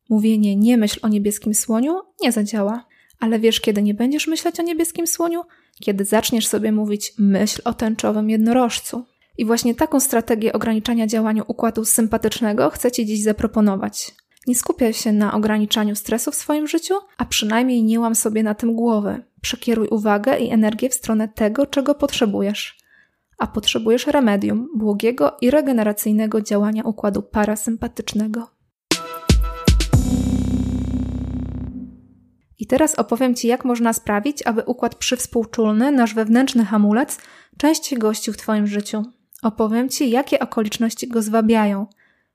Mówienie 0.08 0.56
nie 0.56 0.76
myśl 0.76 1.00
o 1.02 1.08
niebieskim 1.08 1.54
słoniu 1.54 2.00
nie 2.20 2.32
zadziała. 2.32 2.84
Ale 3.20 3.38
wiesz, 3.38 3.60
kiedy 3.60 3.82
nie 3.82 3.94
będziesz 3.94 4.26
myśleć 4.26 4.60
o 4.60 4.62
niebieskim 4.62 5.06
słoniu? 5.06 5.42
Kiedy 5.80 6.04
zaczniesz 6.04 6.46
sobie 6.46 6.72
mówić 6.72 7.12
myśl 7.18 7.62
o 7.64 7.74
tęczowym 7.74 8.30
jednorożcu. 8.30 9.04
I 9.38 9.44
właśnie 9.44 9.74
taką 9.74 10.00
strategię 10.00 10.52
ograniczania 10.52 11.06
działania 11.06 11.42
układu 11.42 11.84
sympatycznego 11.84 12.70
chcę 12.70 12.92
Ci 12.92 13.06
dziś 13.06 13.22
zaproponować. 13.22 14.14
Nie 14.46 14.54
skupiaj 14.54 14.94
się 14.94 15.12
na 15.12 15.34
ograniczaniu 15.34 15.96
stresu 15.96 16.30
w 16.30 16.34
swoim 16.34 16.66
życiu, 16.66 16.94
a 17.18 17.24
przynajmniej 17.24 17.84
nie 17.84 18.00
łam 18.00 18.14
sobie 18.14 18.42
na 18.42 18.54
tym 18.54 18.74
głowy. 18.74 19.24
Przekieruj 19.40 19.88
uwagę 19.88 20.38
i 20.38 20.50
energię 20.50 20.88
w 20.88 20.94
stronę 20.94 21.28
tego, 21.28 21.66
czego 21.66 21.94
potrzebujesz. 21.94 22.78
A 23.38 23.46
potrzebujesz 23.46 24.06
remedium, 24.06 24.68
błogiego 24.74 25.36
i 25.40 25.50
regeneracyjnego 25.50 26.40
działania 26.40 26.82
układu 26.82 27.22
parasympatycznego. 27.22 28.57
I 32.58 32.66
teraz 32.66 32.94
opowiem 32.94 33.34
Ci, 33.34 33.48
jak 33.48 33.64
można 33.64 33.92
sprawić, 33.92 34.42
aby 34.46 34.62
układ 34.62 34.94
przywspółczulny, 34.94 35.92
nasz 35.92 36.14
wewnętrzny 36.14 36.64
hamulec, 36.64 37.18
częściej 37.56 37.98
gościł 37.98 38.32
w 38.32 38.36
Twoim 38.36 38.66
życiu. 38.66 39.02
Opowiem 39.42 39.88
Ci, 39.88 40.10
jakie 40.10 40.38
okoliczności 40.38 41.08
go 41.08 41.22
zwabiają, 41.22 41.86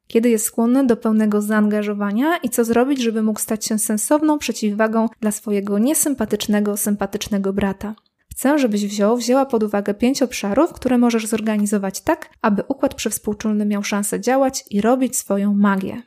kiedy 0.08 0.30
jest 0.30 0.46
skłonny 0.46 0.86
do 0.86 0.98
pełnego 0.98 1.42
zaangażowania 1.42 2.38
i 2.38 2.50
co 2.50 2.66
zrobić, 2.66 3.02
żeby 3.02 3.24
mógł 3.24 3.40
stać 3.40 3.66
się 3.66 3.80
sensowną 3.80 4.38
przeciwwagą 4.38 5.08
dla 5.22 5.32
swojego 5.32 5.80
niesympatycznego, 5.80 6.78
sympatycznego 6.78 7.54
brata. 7.54 7.96
Chcę, 8.32 8.60
żebyś 8.60 8.86
wziął, 8.86 9.18
wzięła 9.18 9.46
pod 9.46 9.64
uwagę 9.64 9.94
pięć 9.94 10.22
obszarów, 10.22 10.74
które 10.74 10.98
możesz 10.98 11.28
zorganizować 11.28 12.02
tak, 12.02 12.30
aby 12.42 12.64
układ 12.68 12.94
przywspółczulny 12.94 13.66
miał 13.66 13.84
szansę 13.84 14.20
działać 14.22 14.66
i 14.70 14.82
robić 14.82 15.18
swoją 15.18 15.54
magię. 15.54 16.02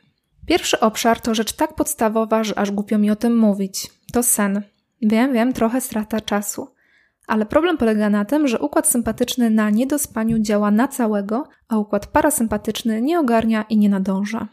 Pierwszy 0.45 0.79
obszar 0.79 1.21
to 1.21 1.35
rzecz 1.35 1.53
tak 1.53 1.75
podstawowa, 1.75 2.43
że 2.43 2.59
aż 2.59 2.71
głupio 2.71 2.97
mi 2.97 3.11
o 3.11 3.15
tym 3.15 3.37
mówić. 3.37 3.96
To 4.17 4.23
sen. 4.23 4.61
Wiem, 5.01 5.33
wiem, 5.33 5.53
trochę 5.53 5.81
strata 5.81 6.21
czasu. 6.21 6.67
Ale 7.27 7.45
problem 7.45 7.77
polega 7.77 8.09
na 8.09 8.25
tym, 8.25 8.47
że 8.47 8.59
układ 8.59 8.87
sympatyczny 8.87 9.49
na 9.49 9.69
niedospaniu 9.69 10.39
działa 10.39 10.71
na 10.71 10.87
całego, 10.87 11.47
a 11.67 11.77
układ 11.77 12.07
parasympatyczny 12.07 13.01
nie 13.01 13.19
ogarnia 13.19 13.65
i 13.69 13.77
nie 13.77 13.89
nadąża. 13.89 14.47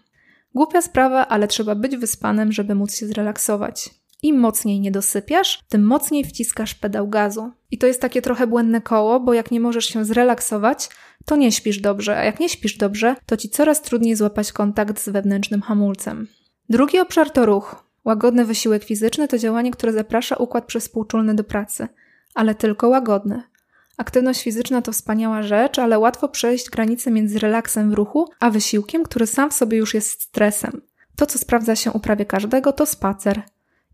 Głupia 0.54 0.82
sprawa, 0.82 1.28
ale 1.28 1.48
trzeba 1.48 1.74
być 1.74 1.96
wyspanym, 1.96 2.52
żeby 2.52 2.74
móc 2.74 2.96
się 2.96 3.06
zrelaksować. 3.06 3.90
Im 4.22 4.40
mocniej 4.40 4.80
nie 4.80 4.90
dosypiasz, 4.90 5.62
tym 5.68 5.86
mocniej 5.86 6.24
wciskasz 6.24 6.74
pedał 6.74 7.08
gazu. 7.08 7.50
I 7.70 7.78
to 7.78 7.86
jest 7.86 8.00
takie 8.00 8.22
trochę 8.22 8.46
błędne 8.46 8.80
koło, 8.80 9.20
bo 9.20 9.34
jak 9.34 9.50
nie 9.50 9.60
możesz 9.60 9.84
się 9.84 10.04
zrelaksować, 10.04 10.88
to 11.24 11.36
nie 11.36 11.52
śpisz 11.52 11.80
dobrze, 11.80 12.16
a 12.16 12.24
jak 12.24 12.40
nie 12.40 12.48
śpisz 12.48 12.76
dobrze, 12.76 13.16
to 13.26 13.36
ci 13.36 13.48
coraz 13.48 13.82
trudniej 13.82 14.16
złapać 14.16 14.52
kontakt 14.52 15.00
z 15.00 15.08
wewnętrznym 15.08 15.62
hamulcem. 15.62 16.28
Drugi 16.68 17.00
obszar 17.00 17.30
to 17.30 17.46
ruch. 17.46 17.83
Łagodny 18.04 18.44
wysiłek 18.44 18.84
fizyczny 18.84 19.28
to 19.28 19.38
działanie, 19.38 19.70
które 19.70 19.92
zaprasza 19.92 20.36
układ 20.36 20.64
przespółczulny 20.64 21.34
do 21.34 21.44
pracy, 21.44 21.88
ale 22.34 22.54
tylko 22.54 22.88
łagodny. 22.88 23.42
Aktywność 23.96 24.42
fizyczna 24.42 24.82
to 24.82 24.92
wspaniała 24.92 25.42
rzecz, 25.42 25.78
ale 25.78 25.98
łatwo 25.98 26.28
przejść 26.28 26.70
granicę 26.70 27.10
między 27.10 27.38
relaksem 27.38 27.90
w 27.90 27.94
ruchu, 27.94 28.28
a 28.40 28.50
wysiłkiem, 28.50 29.02
który 29.02 29.26
sam 29.26 29.50
w 29.50 29.54
sobie 29.54 29.78
już 29.78 29.94
jest 29.94 30.22
stresem. 30.22 30.82
To, 31.16 31.26
co 31.26 31.38
sprawdza 31.38 31.76
się 31.76 31.92
u 31.92 32.00
prawie 32.00 32.24
każdego, 32.26 32.72
to 32.72 32.86
spacer. 32.86 33.42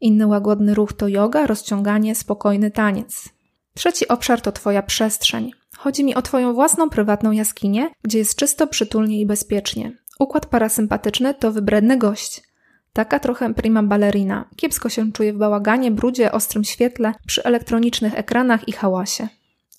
Inny 0.00 0.26
łagodny 0.26 0.74
ruch 0.74 0.92
to 0.92 1.08
yoga, 1.08 1.46
rozciąganie, 1.46 2.14
spokojny 2.14 2.70
taniec. 2.70 3.28
Trzeci 3.74 4.08
obszar 4.08 4.40
to 4.40 4.52
Twoja 4.52 4.82
przestrzeń. 4.82 5.52
Chodzi 5.76 6.04
mi 6.04 6.14
o 6.14 6.22
Twoją 6.22 6.54
własną 6.54 6.90
prywatną 6.90 7.32
jaskinię, 7.32 7.90
gdzie 8.02 8.18
jest 8.18 8.36
czysto, 8.36 8.66
przytulnie 8.66 9.20
i 9.20 9.26
bezpiecznie. 9.26 9.92
Układ 10.18 10.46
parasympatyczny 10.46 11.34
to 11.34 11.52
wybredny 11.52 11.98
gość. 11.98 12.49
Taka 12.92 13.18
trochę 13.18 13.54
prima 13.54 13.82
ballerina. 13.82 14.48
Kiepsko 14.56 14.88
się 14.88 15.12
czuje 15.12 15.32
w 15.32 15.36
bałaganie, 15.36 15.90
brudzie, 15.90 16.32
ostrym 16.32 16.64
świetle, 16.64 17.14
przy 17.26 17.44
elektronicznych 17.44 18.18
ekranach 18.18 18.68
i 18.68 18.72
hałasie. 18.72 19.28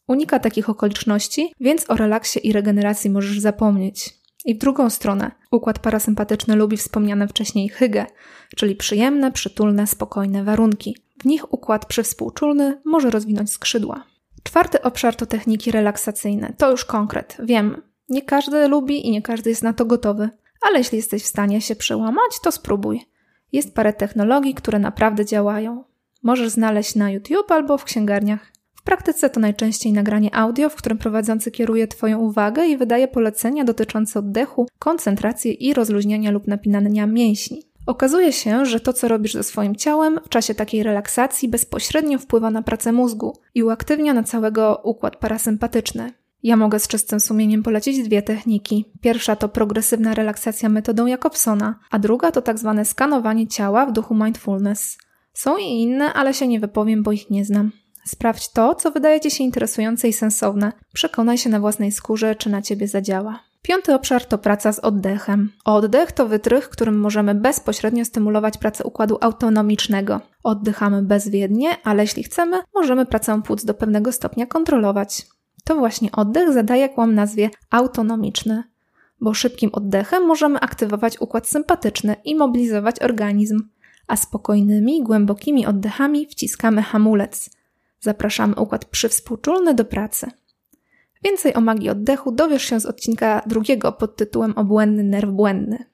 Unika 0.07 0.39
takich 0.39 0.69
okoliczności, 0.69 1.53
więc 1.59 1.89
o 1.89 1.95
relaksie 1.95 2.47
i 2.47 2.53
regeneracji 2.53 3.09
możesz 3.09 3.39
zapomnieć. 3.39 4.21
I 4.45 4.55
w 4.55 4.57
drugą 4.57 4.89
stronę, 4.89 5.31
układ 5.51 5.79
parasympatyczny 5.79 6.55
lubi 6.55 6.77
wspomniane 6.77 7.27
wcześniej 7.27 7.69
hygge, 7.69 8.05
czyli 8.55 8.75
przyjemne, 8.75 9.31
przytulne, 9.31 9.87
spokojne 9.87 10.43
warunki. 10.43 10.97
W 11.21 11.25
nich 11.25 11.53
układ 11.53 11.85
przywspółczulny 11.85 12.81
może 12.85 13.09
rozwinąć 13.09 13.51
skrzydła. 13.51 14.03
Czwarty 14.43 14.81
obszar 14.81 15.15
to 15.15 15.25
techniki 15.25 15.71
relaksacyjne. 15.71 16.53
To 16.57 16.71
już 16.71 16.85
konkret. 16.85 17.37
Wiem, 17.43 17.81
nie 18.09 18.21
każdy 18.21 18.67
lubi 18.67 19.07
i 19.07 19.11
nie 19.11 19.21
każdy 19.21 19.49
jest 19.49 19.63
na 19.63 19.73
to 19.73 19.85
gotowy, 19.85 20.29
ale 20.61 20.77
jeśli 20.77 20.95
jesteś 20.95 21.23
w 21.23 21.27
stanie 21.27 21.61
się 21.61 21.75
przełamać, 21.75 22.39
to 22.43 22.51
spróbuj. 22.51 23.05
Jest 23.51 23.75
parę 23.75 23.93
technologii, 23.93 24.53
które 24.53 24.79
naprawdę 24.79 25.25
działają. 25.25 25.83
Możesz 26.23 26.49
znaleźć 26.49 26.95
na 26.95 27.11
YouTube 27.11 27.51
albo 27.51 27.77
w 27.77 27.83
księgarniach. 27.83 28.51
W 28.75 28.83
praktyce 28.83 29.29
to 29.29 29.39
najczęściej 29.39 29.93
nagranie 29.93 30.35
audio, 30.35 30.69
w 30.69 30.75
którym 30.75 30.97
prowadzący 30.97 31.51
kieruje 31.51 31.87
Twoją 31.87 32.19
uwagę 32.19 32.67
i 32.67 32.77
wydaje 32.77 33.07
polecenia 33.07 33.63
dotyczące 33.63 34.19
oddechu, 34.19 34.67
koncentracji 34.79 35.67
i 35.67 35.73
rozluźniania 35.73 36.31
lub 36.31 36.47
napinania 36.47 37.07
mięśni. 37.07 37.63
Okazuje 37.85 38.33
się, 38.33 38.65
że 38.65 38.79
to, 38.79 38.93
co 38.93 39.07
robisz 39.07 39.33
ze 39.33 39.43
swoim 39.43 39.75
ciałem 39.75 40.19
w 40.23 40.29
czasie 40.29 40.55
takiej 40.55 40.83
relaksacji, 40.83 41.49
bezpośrednio 41.49 42.19
wpływa 42.19 42.51
na 42.51 42.61
pracę 42.61 42.91
mózgu 42.91 43.37
i 43.55 43.63
uaktywnia 43.63 44.13
na 44.13 44.23
całego 44.23 44.81
układ 44.83 45.15
parasympatyczny. 45.15 46.13
Ja 46.43 46.55
mogę 46.55 46.79
z 46.79 46.87
czystym 46.87 47.19
sumieniem 47.19 47.63
polecić 47.63 48.03
dwie 48.03 48.21
techniki. 48.21 48.85
Pierwsza 49.01 49.35
to 49.35 49.49
progresywna 49.49 50.13
relaksacja 50.13 50.69
metodą 50.69 51.05
Jacobsona, 51.05 51.79
a 51.91 51.99
druga 51.99 52.31
to 52.31 52.41
tak 52.41 52.59
zwane 52.59 52.85
skanowanie 52.85 53.47
ciała 53.47 53.85
w 53.85 53.91
duchu 53.91 54.15
mindfulness. 54.15 54.97
Są 55.33 55.57
i 55.57 55.63
inne, 55.63 56.13
ale 56.13 56.33
się 56.33 56.47
nie 56.47 56.59
wypowiem, 56.59 57.03
bo 57.03 57.11
ich 57.11 57.29
nie 57.29 57.45
znam. 57.45 57.71
Sprawdź 58.05 58.49
to, 58.49 58.75
co 58.75 58.91
wydaje 58.91 59.19
Ci 59.19 59.31
się 59.31 59.43
interesujące 59.43 60.07
i 60.07 60.13
sensowne. 60.13 60.71
Przekonaj 60.93 61.37
się 61.37 61.49
na 61.49 61.59
własnej 61.59 61.91
skórze, 61.91 62.35
czy 62.35 62.49
na 62.49 62.61
Ciebie 62.61 62.87
zadziała. 62.87 63.39
Piąty 63.61 63.95
obszar 63.95 64.25
to 64.25 64.37
praca 64.37 64.73
z 64.73 64.79
oddechem. 64.79 65.51
Oddech 65.65 66.11
to 66.11 66.27
wytrych, 66.27 66.69
którym 66.69 66.99
możemy 66.99 67.35
bezpośrednio 67.35 68.05
stymulować 68.05 68.57
pracę 68.57 68.83
układu 68.83 69.17
autonomicznego. 69.21 70.21
Oddychamy 70.43 71.01
bezwiednie, 71.01 71.69
ale 71.83 72.03
jeśli 72.03 72.23
chcemy, 72.23 72.57
możemy 72.75 73.05
pracę 73.05 73.41
płuc 73.41 73.65
do 73.65 73.73
pewnego 73.73 74.11
stopnia 74.11 74.45
kontrolować. 74.45 75.25
To 75.71 75.75
właśnie 75.75 76.11
oddech 76.11 76.53
zadaje 76.53 76.89
kłam 76.89 77.15
nazwie 77.15 77.49
autonomiczny, 77.69 78.63
bo 79.21 79.33
szybkim 79.33 79.69
oddechem 79.73 80.25
możemy 80.25 80.59
aktywować 80.59 81.21
układ 81.21 81.47
sympatyczny 81.47 82.15
i 82.25 82.35
mobilizować 82.35 83.01
organizm, 83.01 83.69
a 84.07 84.15
spokojnymi, 84.15 85.03
głębokimi 85.03 85.65
oddechami 85.65 86.27
wciskamy 86.27 86.81
hamulec. 86.81 87.49
Zapraszamy 87.99 88.55
układ 88.55 88.85
przywspółczulny 88.85 89.73
do 89.73 89.85
pracy. 89.85 90.27
Więcej 91.23 91.53
o 91.53 91.61
magii 91.61 91.89
oddechu 91.89 92.31
dowiesz 92.31 92.63
się 92.63 92.79
z 92.79 92.85
odcinka 92.85 93.41
drugiego 93.45 93.91
pod 93.91 94.15
tytułem 94.15 94.53
Obłędny 94.57 95.03
nerw 95.03 95.29
błędny. 95.29 95.85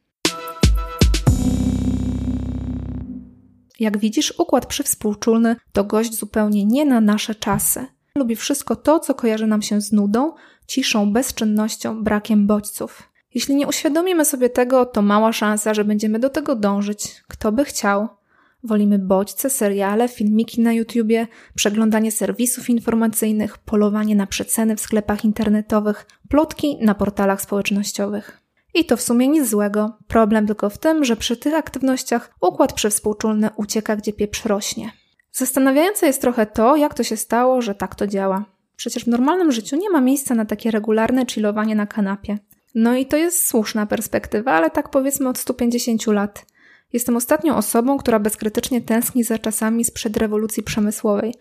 Jak 3.79 3.97
widzisz, 3.97 4.33
układ 4.37 4.65
przywspółczulny 4.65 5.55
to 5.71 5.83
gość 5.83 6.15
zupełnie 6.19 6.65
nie 6.65 6.85
na 6.85 7.01
nasze 7.01 7.35
czasy. 7.35 7.96
Lubi 8.17 8.35
wszystko 8.35 8.75
to, 8.75 8.99
co 8.99 9.13
kojarzy 9.13 9.47
nam 9.47 9.61
się 9.61 9.81
z 9.81 9.91
nudą, 9.91 10.33
ciszą, 10.67 11.13
bezczynnością, 11.13 12.03
brakiem 12.03 12.47
bodźców. 12.47 13.03
Jeśli 13.33 13.55
nie 13.55 13.67
uświadomimy 13.67 14.25
sobie 14.25 14.49
tego, 14.49 14.85
to 14.85 15.01
mała 15.01 15.33
szansa, 15.33 15.73
że 15.73 15.85
będziemy 15.85 16.19
do 16.19 16.29
tego 16.29 16.55
dążyć. 16.55 17.23
Kto 17.27 17.51
by 17.51 17.65
chciał? 17.65 18.07
Wolimy 18.63 18.99
bodźce, 18.99 19.49
seriale, 19.49 20.07
filmiki 20.07 20.61
na 20.61 20.73
YouTubie, 20.73 21.27
przeglądanie 21.55 22.11
serwisów 22.11 22.69
informacyjnych, 22.69 23.57
polowanie 23.57 24.15
na 24.15 24.27
przeceny 24.27 24.75
w 24.75 24.81
sklepach 24.81 25.25
internetowych, 25.25 26.05
plotki 26.29 26.77
na 26.81 26.95
portalach 26.95 27.41
społecznościowych. 27.41 28.41
I 28.73 28.85
to 28.85 28.97
w 28.97 29.01
sumie 29.01 29.27
nic 29.27 29.49
złego. 29.49 29.97
Problem 30.07 30.47
tylko 30.47 30.69
w 30.69 30.77
tym, 30.77 31.05
że 31.05 31.15
przy 31.15 31.37
tych 31.37 31.53
aktywnościach 31.53 32.31
układ 32.41 32.73
przywspółczulny 32.73 33.49
ucieka, 33.55 33.95
gdzie 33.95 34.13
pieprz 34.13 34.45
rośnie. 34.45 34.91
Zastanawiające 35.37 36.07
jest 36.07 36.21
trochę 36.21 36.45
to, 36.45 36.75
jak 36.75 36.93
to 36.93 37.03
się 37.03 37.17
stało, 37.17 37.61
że 37.61 37.75
tak 37.75 37.95
to 37.95 38.07
działa. 38.07 38.45
Przecież 38.75 39.05
w 39.05 39.07
normalnym 39.07 39.51
życiu 39.51 39.75
nie 39.75 39.89
ma 39.89 40.01
miejsca 40.01 40.35
na 40.35 40.45
takie 40.45 40.71
regularne 40.71 41.25
chillowanie 41.25 41.75
na 41.75 41.87
kanapie. 41.87 42.37
No 42.75 42.95
i 42.95 43.05
to 43.05 43.17
jest 43.17 43.47
słuszna 43.47 43.85
perspektywa, 43.85 44.51
ale 44.51 44.69
tak 44.69 44.89
powiedzmy 44.89 45.29
od 45.29 45.37
150 45.37 46.07
lat. 46.07 46.45
Jestem 46.93 47.15
ostatnią 47.15 47.55
osobą, 47.55 47.97
która 47.97 48.19
bezkrytycznie 48.19 48.81
tęskni 48.81 49.23
za 49.23 49.37
czasami 49.37 49.85
sprzed 49.85 50.17
rewolucji 50.17 50.63
przemysłowej, 50.63 51.33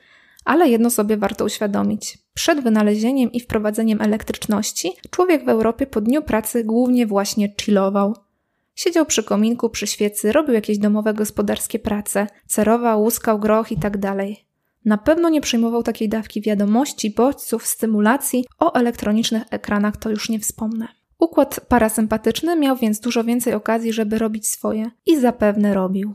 ale 0.45 0.69
jedno 0.69 0.91
sobie 0.91 1.17
warto 1.17 1.45
uświadomić. 1.45 2.19
Przed 2.35 2.61
wynalezieniem 2.61 3.33
i 3.33 3.41
wprowadzeniem 3.41 4.01
elektryczności 4.01 4.93
człowiek 5.11 5.45
w 5.45 5.49
Europie 5.49 5.87
po 5.87 6.01
dniu 6.01 6.23
pracy 6.23 6.65
głównie 6.65 7.07
właśnie 7.07 7.55
chillował. 7.61 8.26
Siedział 8.77 9.07
przy 9.07 9.25
kominku, 9.25 9.71
przy 9.71 9.87
świecy, 9.87 10.33
robił 10.33 10.55
jakieś 10.55 10.79
domowe 10.79 11.15
gospodarskie 11.15 11.79
prace, 11.79 12.27
cerował, 12.47 13.03
łuskał 13.03 13.39
groch 13.39 13.73
i 13.73 13.77
tak 13.77 13.99
dalej. 13.99 14.47
Na 14.85 14.99
pewno 14.99 15.29
nie 15.29 15.41
przyjmował 15.41 15.83
takiej 15.83 16.09
dawki 16.09 16.41
wiadomości, 16.41 17.11
bodźców, 17.11 17.67
stymulacji, 17.67 18.45
o 18.59 18.75
elektronicznych 18.75 19.43
ekranach 19.51 19.97
to 19.97 20.11
już 20.11 20.29
nie 20.29 20.41
wspomnę. 20.41 20.89
Układ 21.19 21.61
parasympatyczny 21.69 22.57
miał 22.57 22.77
więc 22.77 23.01
dużo 23.01 23.25
więcej 23.25 23.55
okazji, 23.55 23.93
żeby 23.93 24.19
robić 24.19 24.49
swoje 24.49 24.91
i 25.07 25.21
zapewne 25.21 25.75
robił. 25.75 26.15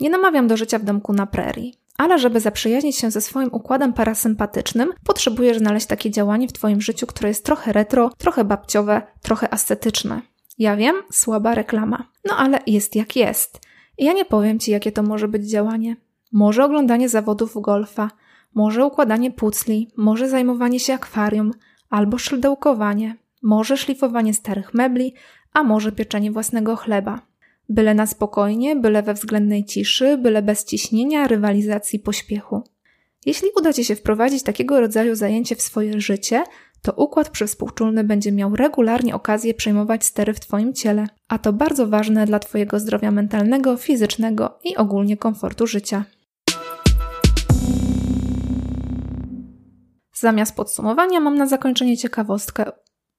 Nie 0.00 0.10
namawiam 0.10 0.48
do 0.48 0.56
życia 0.56 0.78
w 0.78 0.84
domku 0.84 1.12
na 1.12 1.26
prerii, 1.26 1.74
ale 1.96 2.18
żeby 2.18 2.40
zaprzyjaźnić 2.40 2.96
się 2.96 3.10
ze 3.10 3.20
swoim 3.20 3.48
układem 3.52 3.92
parasympatycznym, 3.92 4.92
potrzebujesz 5.04 5.58
znaleźć 5.58 5.86
takie 5.86 6.10
działanie 6.10 6.48
w 6.48 6.52
Twoim 6.52 6.80
życiu, 6.80 7.06
które 7.06 7.28
jest 7.28 7.44
trochę 7.44 7.72
retro, 7.72 8.10
trochę 8.18 8.44
babciowe, 8.44 9.02
trochę 9.22 9.54
ascetyczne. 9.54 10.22
Ja 10.60 10.76
wiem, 10.76 10.96
słaba 11.10 11.54
reklama. 11.54 12.04
No 12.24 12.36
ale 12.36 12.58
jest 12.66 12.96
jak 12.96 13.16
jest. 13.16 13.60
I 13.98 14.04
ja 14.04 14.12
nie 14.12 14.24
powiem 14.24 14.58
Ci, 14.58 14.70
jakie 14.70 14.92
to 14.92 15.02
może 15.02 15.28
być 15.28 15.50
działanie. 15.50 15.96
Może 16.32 16.64
oglądanie 16.64 17.08
zawodów 17.08 17.60
golfa, 17.60 18.10
może 18.54 18.86
układanie 18.86 19.30
pucli, 19.30 19.90
może 19.96 20.28
zajmowanie 20.28 20.80
się 20.80 20.94
akwarium, 20.94 21.50
albo 21.90 22.18
szyldełkowanie, 22.18 23.16
może 23.42 23.76
szlifowanie 23.76 24.34
starych 24.34 24.74
mebli, 24.74 25.14
a 25.52 25.62
może 25.62 25.92
pieczenie 25.92 26.32
własnego 26.32 26.76
chleba. 26.76 27.20
Byle 27.68 27.94
na 27.94 28.06
spokojnie, 28.06 28.76
byle 28.76 29.02
we 29.02 29.14
względnej 29.14 29.64
ciszy, 29.64 30.18
byle 30.18 30.42
bez 30.42 30.64
ciśnienia, 30.64 31.26
rywalizacji, 31.26 31.98
pośpiechu. 31.98 32.62
Jeśli 33.26 33.48
uda 33.56 33.72
Ci 33.72 33.84
się 33.84 33.96
wprowadzić 33.96 34.42
takiego 34.42 34.80
rodzaju 34.80 35.14
zajęcie 35.14 35.56
w 35.56 35.62
swoje 35.62 36.00
życie, 36.00 36.42
to 36.82 36.92
układ 36.92 37.28
przywspółczulny 37.28 38.04
będzie 38.04 38.32
miał 38.32 38.56
regularnie 38.56 39.14
okazję 39.14 39.54
przejmować 39.54 40.04
stery 40.04 40.34
w 40.34 40.40
Twoim 40.40 40.74
ciele, 40.74 41.06
a 41.28 41.38
to 41.38 41.52
bardzo 41.52 41.86
ważne 41.86 42.26
dla 42.26 42.38
Twojego 42.38 42.80
zdrowia 42.80 43.10
mentalnego, 43.10 43.76
fizycznego 43.76 44.58
i 44.64 44.76
ogólnie 44.76 45.16
komfortu 45.16 45.66
życia. 45.66 46.04
Zamiast 50.14 50.56
podsumowania 50.56 51.20
mam 51.20 51.38
na 51.38 51.46
zakończenie 51.46 51.96
ciekawostkę. 51.96 52.64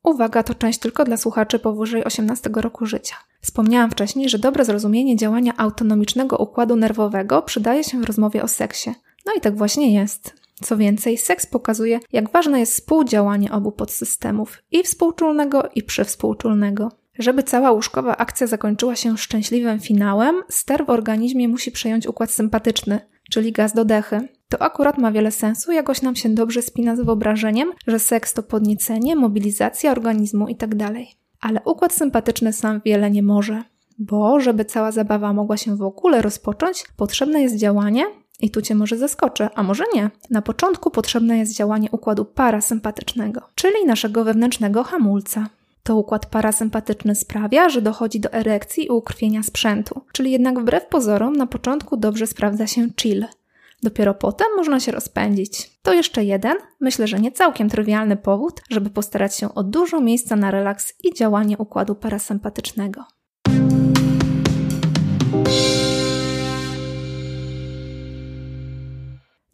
Uwaga, 0.03 0.43
to 0.43 0.55
część 0.55 0.79
tylko 0.79 1.03
dla 1.03 1.17
słuchaczy 1.17 1.59
powyżej 1.59 2.03
18 2.03 2.49
roku 2.55 2.85
życia. 2.85 3.15
Wspomniałam 3.41 3.91
wcześniej, 3.91 4.29
że 4.29 4.39
dobre 4.39 4.65
zrozumienie 4.65 5.15
działania 5.15 5.53
autonomicznego 5.57 6.37
układu 6.37 6.75
nerwowego 6.75 7.41
przydaje 7.41 7.83
się 7.83 8.01
w 8.01 8.03
rozmowie 8.03 8.43
o 8.43 8.47
seksie. 8.47 8.93
No 9.25 9.33
i 9.37 9.41
tak 9.41 9.57
właśnie 9.57 9.93
jest. 9.93 10.40
Co 10.61 10.77
więcej, 10.77 11.17
seks 11.17 11.45
pokazuje, 11.45 11.99
jak 12.13 12.31
ważne 12.31 12.59
jest 12.59 12.73
współdziałanie 12.73 13.51
obu 13.51 13.71
podsystemów 13.71 14.57
i 14.71 14.83
współczulnego, 14.83 15.63
i 15.75 15.83
przywspółczulnego. 15.83 16.91
Żeby 17.19 17.43
cała 17.43 17.71
łóżkowa 17.71 18.17
akcja 18.17 18.47
zakończyła 18.47 18.95
się 18.95 19.17
szczęśliwym 19.17 19.79
finałem, 19.79 20.35
ster 20.49 20.85
w 20.85 20.89
organizmie 20.89 21.47
musi 21.47 21.71
przejąć 21.71 22.07
układ 22.07 22.31
sympatyczny, 22.31 22.99
czyli 23.31 23.51
gaz 23.51 23.73
do 23.73 23.85
dechy. 23.85 24.27
To 24.49 24.61
akurat 24.61 24.97
ma 24.97 25.11
wiele 25.11 25.31
sensu, 25.31 25.71
jakoś 25.71 26.01
nam 26.01 26.15
się 26.15 26.29
dobrze 26.29 26.61
spina 26.61 26.95
z 26.95 27.01
wyobrażeniem, 27.01 27.71
że 27.87 27.99
seks 27.99 28.33
to 28.33 28.43
podniecenie, 28.43 29.15
mobilizacja 29.15 29.91
organizmu 29.91 30.47
itd. 30.47 30.77
Tak 30.77 30.95
Ale 31.41 31.61
układ 31.65 31.93
sympatyczny 31.93 32.53
sam 32.53 32.81
wiele 32.85 33.11
nie 33.11 33.23
może, 33.23 33.63
bo 33.99 34.39
żeby 34.39 34.65
cała 34.65 34.91
zabawa 34.91 35.33
mogła 35.33 35.57
się 35.57 35.75
w 35.75 35.81
ogóle 35.81 36.21
rozpocząć, 36.21 36.83
potrzebne 36.97 37.41
jest 37.41 37.55
działanie, 37.55 38.05
i 38.41 38.51
tu 38.51 38.61
Cię 38.61 38.75
może 38.75 38.97
zaskoczę, 38.97 39.49
a 39.55 39.63
może 39.63 39.83
nie. 39.93 40.09
Na 40.29 40.41
początku 40.41 40.91
potrzebne 40.91 41.37
jest 41.37 41.55
działanie 41.55 41.89
układu 41.91 42.25
parasympatycznego, 42.25 43.41
czyli 43.55 43.85
naszego 43.85 44.23
wewnętrznego 44.23 44.83
hamulca. 44.83 45.49
To 45.83 45.95
układ 45.95 46.25
parasympatyczny 46.25 47.15
sprawia, 47.15 47.69
że 47.69 47.81
dochodzi 47.81 48.19
do 48.19 48.33
erekcji 48.33 48.85
i 48.85 48.89
ukrwienia 48.89 49.43
sprzętu, 49.43 50.01
czyli 50.11 50.31
jednak 50.31 50.59
wbrew 50.59 50.85
pozorom 50.85 51.35
na 51.35 51.47
początku 51.47 51.97
dobrze 51.97 52.27
sprawdza 52.27 52.67
się 52.67 52.87
chill. 53.01 53.25
Dopiero 53.83 54.13
potem 54.13 54.47
można 54.55 54.79
się 54.79 54.91
rozpędzić. 54.91 55.71
To 55.81 55.93
jeszcze 55.93 56.23
jeden, 56.23 56.57
myślę, 56.79 57.07
że 57.07 57.19
nie 57.19 57.31
całkiem 57.31 57.69
trywialny 57.69 58.17
powód, 58.17 58.61
żeby 58.69 58.89
postarać 58.89 59.35
się 59.35 59.55
o 59.55 59.63
dużo 59.63 60.01
miejsca 60.01 60.35
na 60.35 60.51
relaks 60.51 60.93
i 61.03 61.13
działanie 61.13 61.57
układu 61.57 61.95
parasympatycznego. 61.95 63.05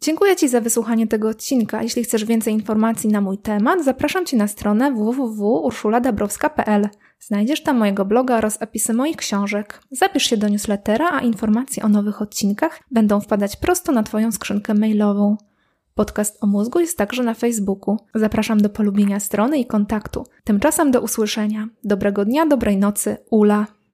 Dziękuję 0.00 0.36
Ci 0.36 0.48
za 0.48 0.60
wysłuchanie 0.60 1.06
tego 1.06 1.28
odcinka. 1.28 1.82
Jeśli 1.82 2.04
chcesz 2.04 2.24
więcej 2.24 2.54
informacji 2.54 3.10
na 3.10 3.20
mój 3.20 3.38
temat, 3.38 3.84
zapraszam 3.84 4.26
Cię 4.26 4.36
na 4.36 4.48
stronę 4.48 4.92
www.urszuladabrowska.pl. 4.92 6.88
Znajdziesz 7.20 7.62
tam 7.62 7.76
mojego 7.76 8.04
bloga 8.04 8.36
oraz 8.36 8.62
opisy 8.62 8.94
moich 8.94 9.16
książek. 9.16 9.82
Zapisz 9.90 10.22
się 10.22 10.36
do 10.36 10.48
newslettera, 10.48 11.10
a 11.12 11.20
informacje 11.20 11.82
o 11.82 11.88
nowych 11.88 12.22
odcinkach 12.22 12.80
będą 12.90 13.20
wpadać 13.20 13.56
prosto 13.56 13.92
na 13.92 14.02
Twoją 14.02 14.32
skrzynkę 14.32 14.74
mailową. 14.74 15.36
Podcast 15.94 16.38
o 16.44 16.46
mózgu 16.46 16.80
jest 16.80 16.98
także 16.98 17.22
na 17.22 17.34
Facebooku. 17.34 17.96
Zapraszam 18.14 18.60
do 18.60 18.70
polubienia 18.70 19.20
strony 19.20 19.58
i 19.58 19.66
kontaktu. 19.66 20.26
Tymczasem 20.44 20.90
do 20.90 21.00
usłyszenia. 21.00 21.68
Dobrego 21.84 22.24
dnia, 22.24 22.46
dobrej 22.46 22.76
nocy, 22.76 23.16
Ula. 23.30 23.66